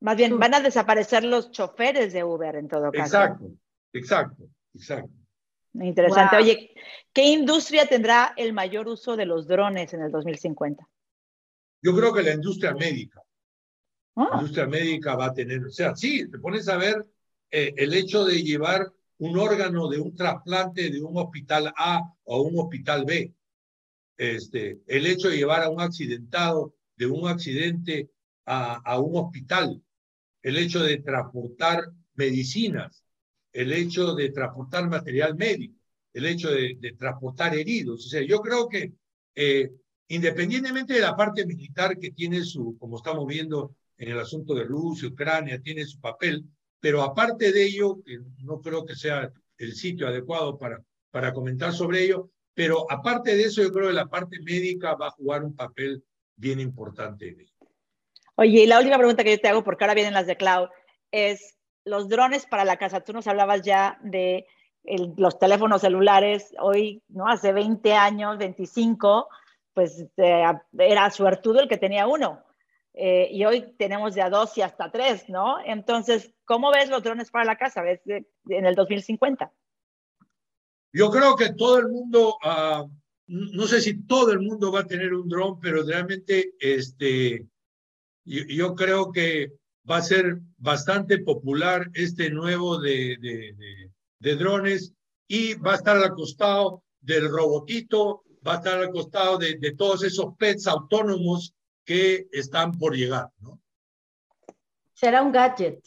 [0.00, 3.04] Más bien, van a desaparecer los choferes de Uber en todo caso.
[3.04, 3.50] Exacto,
[3.92, 5.12] exacto, exacto.
[5.74, 6.36] Interesante.
[6.36, 6.74] Oye,
[7.12, 10.86] ¿qué industria tendrá el mayor uso de los drones en el 2050?
[11.82, 13.22] Yo creo que la industria médica.
[14.14, 14.30] La ah.
[14.34, 17.06] industria médica va a tener, o sea, sí, te pones a ver
[17.52, 22.36] eh, el hecho de llevar un órgano de un trasplante de un hospital A a
[22.36, 23.32] un hospital B.
[24.16, 28.10] Este, el hecho de llevar a un accidentado de un accidente
[28.46, 29.80] a, un hospital.
[30.42, 31.84] El hecho de transportar
[32.14, 33.04] medicinas.
[33.52, 35.78] El hecho de transportar material médico.
[36.12, 38.06] El hecho de, de transportar heridos.
[38.06, 38.92] O sea, yo creo que
[39.34, 39.70] eh,
[40.08, 44.64] independientemente de la parte militar que tiene su, como estamos viendo en el asunto de
[44.64, 46.44] Rusia, Ucrania, tiene su papel,
[46.82, 51.72] pero aparte de ello, que no creo que sea el sitio adecuado para, para comentar
[51.72, 55.44] sobre ello, pero aparte de eso, yo creo que la parte médica va a jugar
[55.44, 56.02] un papel
[56.34, 57.36] bien importante
[58.34, 60.70] Oye, y la última pregunta que yo te hago, porque ahora vienen las de Cloud,
[61.12, 63.04] es los drones para la casa.
[63.04, 64.44] Tú nos hablabas ya de
[65.16, 67.28] los teléfonos celulares, hoy, ¿no?
[67.28, 69.28] Hace 20 años, 25,
[69.72, 70.44] pues eh,
[70.78, 72.42] era suertudo el que tenía uno.
[72.94, 75.56] Eh, y hoy tenemos de a dos y hasta tres, ¿no?
[75.64, 77.82] Entonces, ¿cómo ves los drones para la casa?
[77.82, 79.50] ¿Ves en el 2050?
[80.92, 82.86] Yo creo que todo el mundo, ah,
[83.26, 87.46] no sé si todo el mundo va a tener un dron, pero realmente este,
[88.24, 89.52] yo, creo que
[89.90, 93.16] va a ser bastante popular este nuevo de,
[94.20, 94.92] de, drones
[95.26, 100.04] y va a estar al costado del robotito va a estar al costado de todos
[100.04, 101.54] esos pets autónomos
[101.84, 103.60] que están por llegar, ¿no?
[104.92, 105.84] ¿Será un gadget?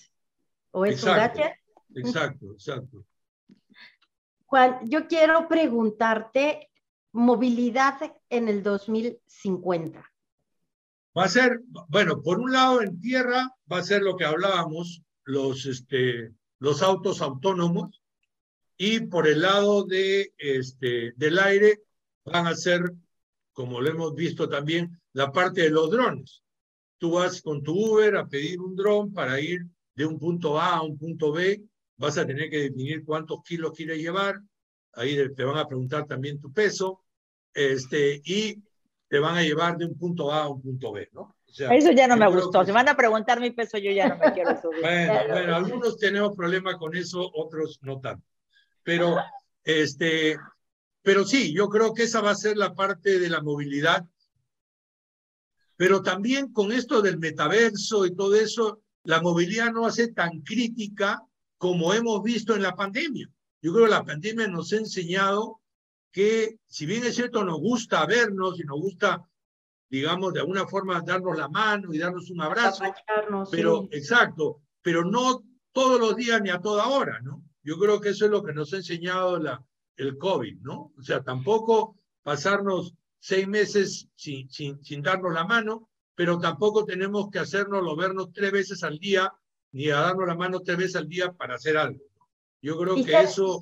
[0.71, 1.53] ¿O es un gadget?
[1.95, 3.05] Exacto, exacto.
[4.45, 6.69] Juan, yo quiero preguntarte
[7.13, 7.95] movilidad
[8.29, 10.03] en el 2050.
[11.17, 15.01] Va a ser, bueno, por un lado en tierra va a ser lo que hablábamos,
[15.23, 18.01] los, este, los autos autónomos,
[18.77, 21.81] y por el lado de, este, del aire
[22.25, 22.81] van a ser,
[23.55, 26.43] como lo hemos visto también, la parte de los drones.
[26.97, 30.75] Tú vas con tu Uber a pedir un dron para ir de un punto A
[30.75, 31.63] a un punto B,
[31.95, 34.41] vas a tener que definir cuántos kilos quieres llevar,
[34.93, 37.01] ahí te van a preguntar también tu peso,
[37.53, 38.61] este, y
[39.07, 41.37] te van a llevar de un punto A a un punto B, ¿no?
[41.47, 42.65] Eso ya no me gustó.
[42.65, 44.81] Si van a preguntar mi peso, yo ya no me quiero subir.
[44.81, 48.27] bueno, bueno, algunos tenemos problemas con eso, otros no tanto.
[48.83, 49.15] Pero,
[49.63, 50.35] este,
[51.05, 54.03] pero sí, yo creo que esa va a ser la parte de la movilidad.
[55.75, 60.15] Pero también con esto del metaverso y todo eso, la movilidad no va a ser
[60.15, 61.21] tan crítica
[61.59, 63.29] como hemos visto en la pandemia.
[63.61, 65.61] Yo creo que la pandemia nos ha enseñado
[66.11, 69.29] que, si bien es cierto, nos gusta vernos y nos gusta,
[69.87, 72.83] digamos, de alguna forma darnos la mano y darnos un abrazo,
[73.51, 77.43] pero exacto, pero no todos los días ni a toda hora, ¿no?
[77.61, 79.63] Yo creo que eso es lo que nos ha enseñado la,
[79.97, 80.91] el COVID, ¿no?
[80.97, 87.29] O sea, tampoco pasarnos seis meses sin, sin, sin darnos la mano, pero tampoco tenemos
[87.29, 89.33] que hacernos vernos tres veces al día,
[89.71, 92.03] ni a darnos la mano tres veces al día para hacer algo.
[92.61, 93.61] Yo creo que eso,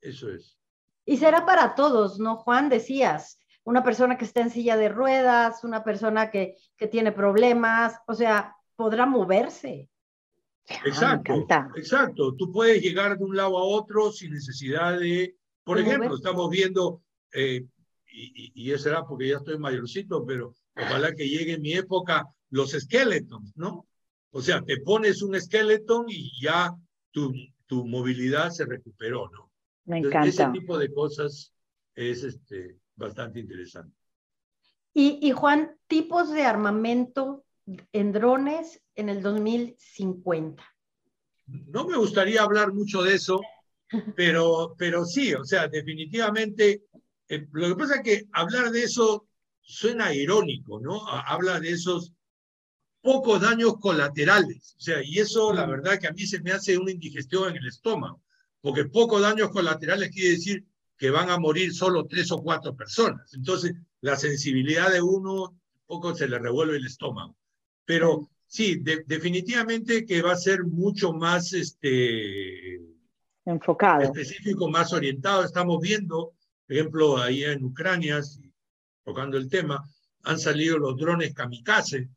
[0.00, 0.56] eso es.
[1.04, 2.68] Y será para todos, ¿no, Juan?
[2.68, 7.98] Decías, una persona que está en silla de ruedas, una persona que, que tiene problemas,
[8.06, 9.90] o sea, podrá moverse.
[10.84, 11.46] Exacto,
[11.76, 12.34] exacto.
[12.34, 17.02] Tú puedes llegar de un lado a otro sin necesidad de, por ejemplo, estamos viendo,
[17.32, 17.64] eh,
[18.10, 22.26] y, y, eso era porque ya estoy mayorcito, pero ojalá que llegue en mi época
[22.50, 23.86] los skeletons, ¿no?
[24.30, 26.74] O sea, te pones un skeleton y ya
[27.10, 27.32] tu,
[27.66, 29.50] tu movilidad se recuperó, ¿no?
[29.84, 30.28] Me encanta.
[30.28, 31.52] ese tipo de cosas
[31.94, 33.94] es este, bastante interesante.
[34.92, 37.44] Y, y Juan, tipos de armamento
[37.92, 40.62] en drones en el 2050?
[41.46, 43.40] No me gustaría hablar mucho de eso,
[44.16, 46.82] pero, pero sí, o sea, definitivamente,
[47.28, 49.28] eh, lo que pasa es que hablar de eso
[49.60, 51.06] suena irónico, ¿no?
[51.06, 52.12] Habla de esos
[53.00, 56.76] pocos daños colaterales, o sea, y eso la verdad que a mí se me hace
[56.76, 58.22] una indigestión en el estómago,
[58.60, 60.64] porque pocos daños colaterales quiere decir
[60.98, 63.32] que van a morir solo tres o cuatro personas.
[63.34, 67.36] Entonces, la sensibilidad de uno poco se le revuelve el estómago.
[67.84, 72.80] Pero sí, definitivamente que va a ser mucho más este,
[73.44, 75.44] enfocado, específico, más orientado.
[75.44, 76.34] Estamos viendo,
[76.66, 78.20] por ejemplo, ahí en Ucrania,
[79.04, 79.84] tocando el tema,
[80.24, 82.08] han salido los drones kamikaze,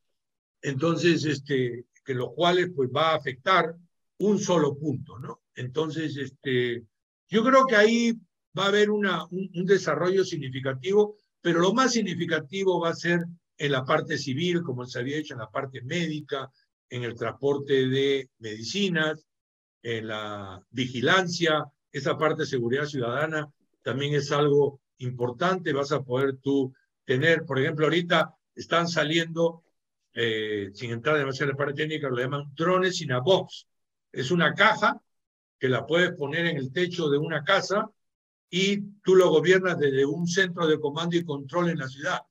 [0.61, 3.75] entonces, este, que los cuales pues va a afectar
[4.17, 5.41] un solo punto, ¿no?
[5.55, 6.84] Entonces, este,
[7.27, 8.13] yo creo que ahí
[8.57, 13.25] va a haber una, un, desarrollo significativo, pero lo más significativo va a ser
[13.60, 16.49] en la parte civil, como se había hecho en la parte médica,
[16.89, 19.28] en el transporte de medicinas,
[19.84, 23.51] en la vigilancia, esa parte de seguridad ciudadana
[23.84, 25.74] también es algo importante.
[25.74, 26.74] Vas a poder tú
[27.05, 29.64] tener, por ejemplo, ahorita están saliendo,
[30.14, 33.68] eh, sin entrar demasiado en la parte técnica, lo llaman drones in a box.
[34.12, 35.01] Es una caja
[35.60, 37.89] que la puedes poner en el techo de una casa
[38.49, 42.22] y tú lo gobiernas desde un centro de comando y control en la ciudad.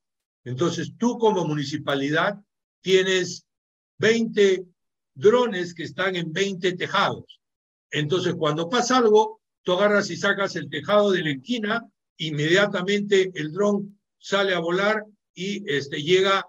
[0.48, 2.40] Entonces tú como municipalidad
[2.80, 3.44] tienes
[3.98, 4.64] 20
[5.14, 7.40] drones que están en 20 tejados.
[7.90, 11.86] Entonces cuando pasa algo, tú agarras y sacas el tejado de la esquina,
[12.16, 16.46] inmediatamente el dron sale a volar y este, llega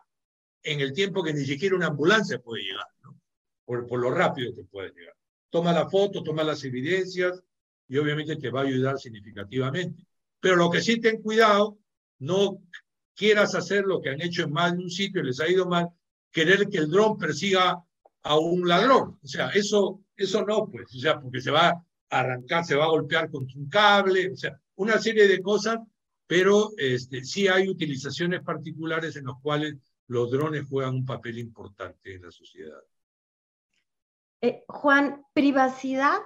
[0.64, 3.20] en el tiempo que ni siquiera una ambulancia puede llegar, ¿no?
[3.66, 5.16] por, por lo rápido que puede llegar.
[5.50, 7.44] Toma la foto, toma las evidencias
[7.90, 10.06] y obviamente te va a ayudar significativamente.
[10.40, 11.78] Pero lo que sí ten cuidado,
[12.20, 12.62] no
[13.20, 15.66] quieras hacer lo que han hecho en más de un sitio y les ha ido
[15.66, 15.90] mal,
[16.32, 17.84] querer que el dron persiga
[18.24, 19.20] a un ladrón.
[19.22, 22.86] O sea, eso, eso no, pues, o sea, porque se va a arrancar, se va
[22.86, 25.80] a golpear contra un cable, o sea, una serie de cosas,
[26.28, 29.76] pero este, sí hay utilizaciones particulares en las cuales
[30.08, 32.80] los drones juegan un papel importante en la sociedad.
[34.42, 36.20] Eh, Juan, privacidad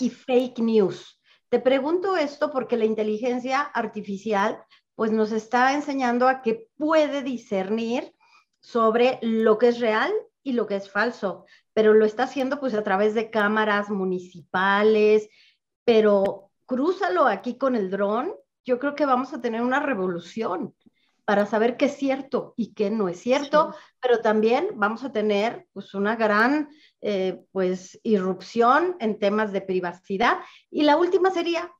[0.00, 1.20] y fake news.
[1.48, 4.58] Te pregunto esto porque la inteligencia artificial
[4.98, 8.12] pues nos está enseñando a que puede discernir
[8.58, 12.74] sobre lo que es real y lo que es falso, pero lo está haciendo pues
[12.74, 15.28] a través de cámaras municipales,
[15.84, 18.34] pero crúzalo aquí con el dron,
[18.64, 20.74] yo creo que vamos a tener una revolución
[21.24, 25.68] para saber qué es cierto y qué no es cierto, pero también vamos a tener
[25.72, 26.70] pues una gran
[27.02, 30.38] eh, pues irrupción en temas de privacidad.
[30.72, 31.70] Y la última sería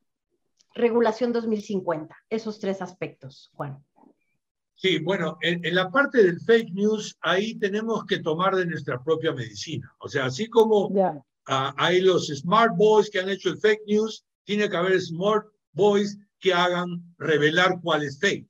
[0.78, 3.84] regulación 2050, esos tres aspectos, Juan.
[4.74, 9.32] Sí, bueno, en, la parte del fake news, ahí tenemos que tomar de nuestra propia
[9.32, 9.92] medicina.
[9.98, 10.92] O sea, así como
[11.44, 16.16] hay los smart boys que han hecho el fake news, tiene que haber smart boys
[16.38, 18.48] que hagan revelar cuál es fake.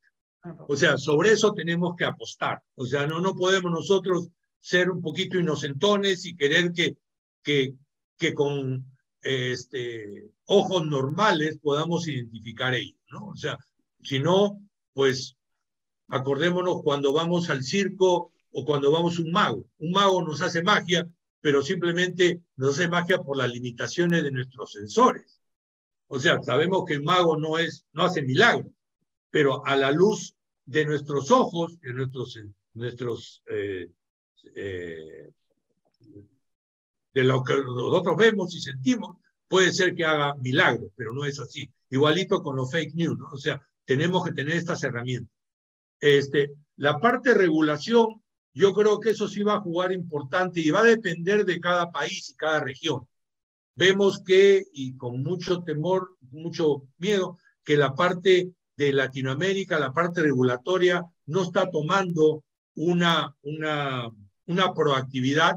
[0.69, 2.63] O sea, sobre eso tenemos que apostar.
[2.75, 4.29] O sea, no, no podemos nosotros
[4.61, 6.99] ser un poquito inocentones y querer que,
[7.43, 7.75] que,
[8.19, 8.85] que con
[9.23, 13.29] este, ojos normales podamos identificar ello, ¿no?
[13.29, 13.59] O sea,
[14.03, 14.61] si no,
[14.93, 15.37] pues
[16.09, 19.67] acordémonos cuando vamos al circo o cuando vamos a un mago.
[19.79, 21.09] Un mago nos hace magia,
[21.41, 25.41] pero simplemente nos hace magia por las limitaciones de nuestros sensores.
[26.07, 28.73] O sea, sabemos que el mago no, es, no hace milagros,
[29.31, 32.39] pero a la luz de nuestros ojos, de nuestros,
[32.75, 33.91] nuestros eh,
[34.55, 35.31] eh,
[37.19, 39.17] de lo que nosotros vemos y sentimos,
[39.49, 41.69] puede ser que haga milagros, pero no es así.
[41.91, 43.29] Igualito con los fake news, ¿no?
[43.33, 45.35] O sea, tenemos que tener estas herramientas.
[45.99, 48.23] Este, la parte de regulación,
[48.55, 51.91] yo creo que eso sí va a jugar importante y va a depender de cada
[51.91, 53.09] país y cada región.
[53.75, 60.23] Vemos que, y con mucho temor, mucho miedo, que la parte de Latinoamérica, la parte
[60.23, 62.45] regulatoria, no está tomando
[62.77, 64.09] una, una,
[64.47, 65.57] una proactividad,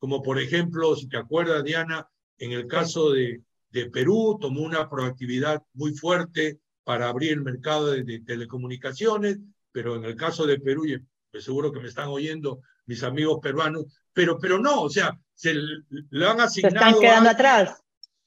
[0.00, 4.88] como por ejemplo, si te acuerdas, Diana, en el caso de, de Perú, tomó una
[4.88, 9.38] proactividad muy fuerte para abrir el mercado de, telecomunicaciones,
[9.70, 10.98] pero en el caso de Perú, y
[11.30, 15.54] pues seguro que me están oyendo mis amigos peruanos, pero, pero no, o sea, se
[15.54, 16.72] le han asignado...
[16.72, 17.80] Se están quedando atrás.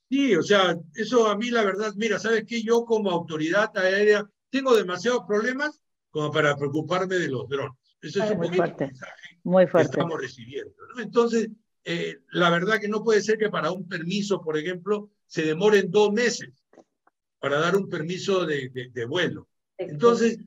[0.09, 2.61] Sí, o sea, eso a mí la verdad, mira, ¿sabes qué?
[2.61, 7.79] Yo como autoridad aérea tengo demasiados problemas como para preocuparme de los drones.
[7.99, 8.91] Eso es un muy fuerte.
[9.43, 9.89] muy fuerte.
[9.89, 10.75] que estamos recibiendo.
[10.95, 11.01] ¿no?
[11.01, 11.49] Entonces,
[11.85, 15.91] eh, la verdad que no puede ser que para un permiso, por ejemplo, se demoren
[15.91, 16.49] dos meses
[17.39, 19.47] para dar un permiso de, de, vuelo.
[19.77, 20.39] Entonces,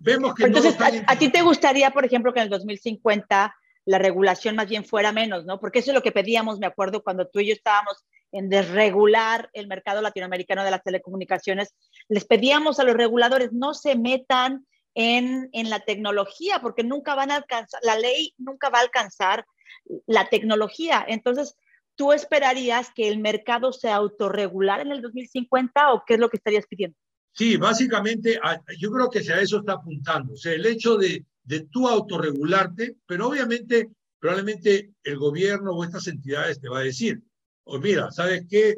[0.00, 0.44] vemos que...
[0.44, 3.54] Entonces, a, a, ti te gustaría, por ejemplo, que en el 2050
[3.86, 5.60] la regulación más bien fuera menos, ¿no?
[5.60, 9.48] Porque eso es lo que pedíamos, me acuerdo, cuando tú y yo estábamos en desregular
[9.52, 11.74] el mercado latinoamericano de las telecomunicaciones,
[12.08, 17.30] les pedíamos a los reguladores no se metan en, en la tecnología porque nunca van
[17.30, 19.44] a alcanzar, la ley nunca va a alcanzar
[20.06, 21.04] la tecnología.
[21.06, 21.56] Entonces,
[21.94, 26.36] ¿tú esperarías que el mercado se autorregulara en el 2050 o qué es lo que
[26.36, 26.96] estarías pidiendo?
[27.32, 28.38] Sí, básicamente
[28.78, 30.34] yo creo que a eso está apuntando.
[30.34, 36.06] O sea, el hecho de, de tú autorregularte, pero obviamente, probablemente el gobierno o estas
[36.06, 37.20] entidades te va a decir,
[37.64, 38.76] o mira, ¿sabes qué?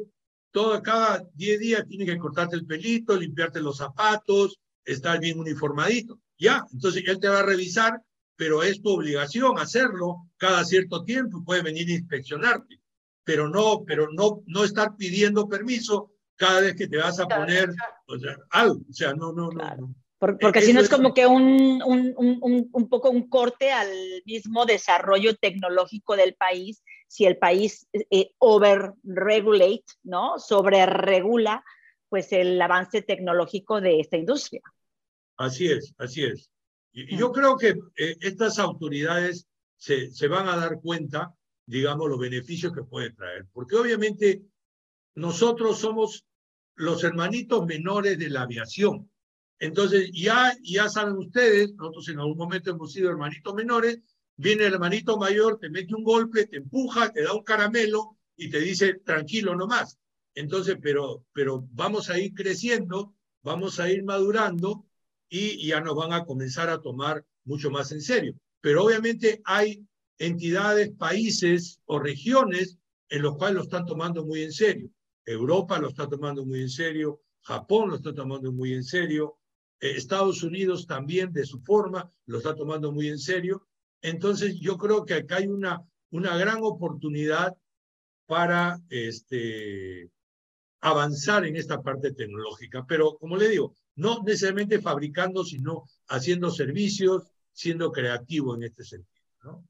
[0.51, 6.19] Todo, cada 10 días tienes que cortarte el pelito, limpiarte los zapatos, estar bien uniformadito.
[6.39, 8.01] Ya, entonces él te va a revisar,
[8.37, 12.79] pero es tu obligación hacerlo cada cierto tiempo, puede venir a inspeccionarte.
[13.23, 17.69] pero no, pero no, no estar pidiendo permiso cada vez que te vas a poner
[18.07, 18.79] o sea, algo.
[18.89, 19.93] O sea, no, no, no.
[20.19, 23.91] Porque, si no es como que un, un, un, un, poco un corte al
[24.25, 30.39] mismo desarrollo tecnológico del país, si el país eh, over-regulate, ¿no?
[30.39, 31.63] Sobre-regula,
[32.09, 34.61] pues el avance tecnológico de esta industria.
[35.37, 36.49] Así es, así es.
[36.97, 41.35] Y, yo creo que eh, estas autoridades se, se van a dar cuenta,
[41.67, 44.41] digamos, los beneficios que puede traer, porque obviamente
[45.13, 46.25] nosotros somos
[46.73, 49.11] los hermanitos menores de la aviación.
[49.59, 53.99] Entonces, ya, ya saben ustedes, nosotros en algún momento hemos sido hermanitos menores,
[54.35, 58.49] viene el hermanito mayor, te mete un golpe, te empuja, te da un caramelo y
[58.49, 59.99] te dice, tranquilo nomás.
[60.33, 64.86] Entonces, pero, pero vamos a ir creciendo, vamos a ir madurando
[65.29, 68.35] y ya nos van a comenzar a tomar mucho más en serio.
[68.61, 69.85] Pero obviamente hay
[70.17, 72.77] entidades, países o regiones
[73.09, 74.89] en los cuales lo están tomando muy en serio.
[75.25, 79.37] Europa lo está tomando muy en serio, Japón lo está tomando muy en serio,
[79.79, 83.67] eh, Estados Unidos también de su forma lo está tomando muy en serio.
[84.01, 87.55] Entonces yo creo que acá hay una, una gran oportunidad
[88.25, 90.09] para este,
[90.81, 92.85] avanzar en esta parte tecnológica.
[92.87, 99.25] Pero como le digo, no necesariamente fabricando, sino haciendo servicios, siendo creativo en este sentido.
[99.43, 99.63] ¿no?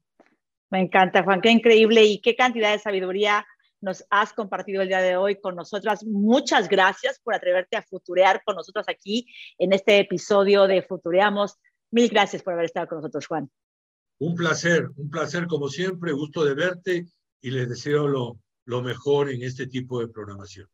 [0.70, 3.46] Me encanta, Juan, qué increíble y qué cantidad de sabiduría
[3.80, 6.04] nos has compartido el día de hoy con nosotras.
[6.04, 11.56] Muchas gracias por atreverte a futurear con nosotros aquí en este episodio de Futureamos.
[11.90, 13.50] Mil gracias por haber estado con nosotros, Juan.
[14.18, 17.06] Un placer, un placer como siempre, gusto de verte
[17.40, 20.68] y les deseo lo, lo mejor en este tipo de programación.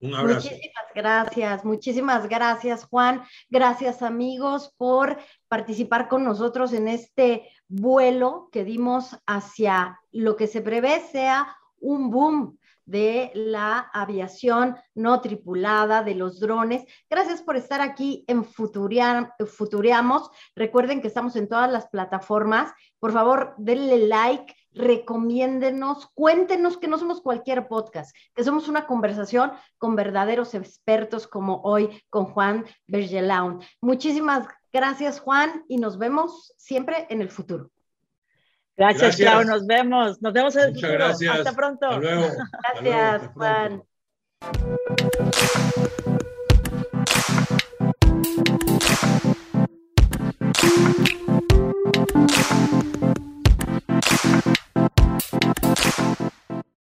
[0.00, 0.48] Un abrazo.
[0.50, 3.22] Muchísimas gracias, muchísimas gracias Juan.
[3.48, 5.18] Gracias amigos por
[5.48, 12.10] participar con nosotros en este vuelo que dimos hacia lo que se prevé sea un
[12.10, 16.84] boom de la aviación no tripulada, de los drones.
[17.10, 20.30] Gracias por estar aquí en Futuriamos.
[20.54, 22.72] Recuerden que estamos en todas las plataformas.
[23.00, 29.52] Por favor, denle like, recomiéndenos, cuéntenos que no somos cualquier podcast, que somos una conversación
[29.78, 33.60] con verdaderos expertos como hoy con Juan Bergelaun.
[33.80, 37.70] Muchísimas gracias, Juan, y nos vemos siempre en el futuro.
[38.76, 40.20] Gracias, Clau, nos vemos.
[40.20, 40.92] Nos vemos en el futuro.
[40.92, 41.38] Gracias.
[41.38, 41.86] Hasta pronto.
[41.86, 42.28] Hasta luego.
[42.82, 43.82] Gracias, Juan.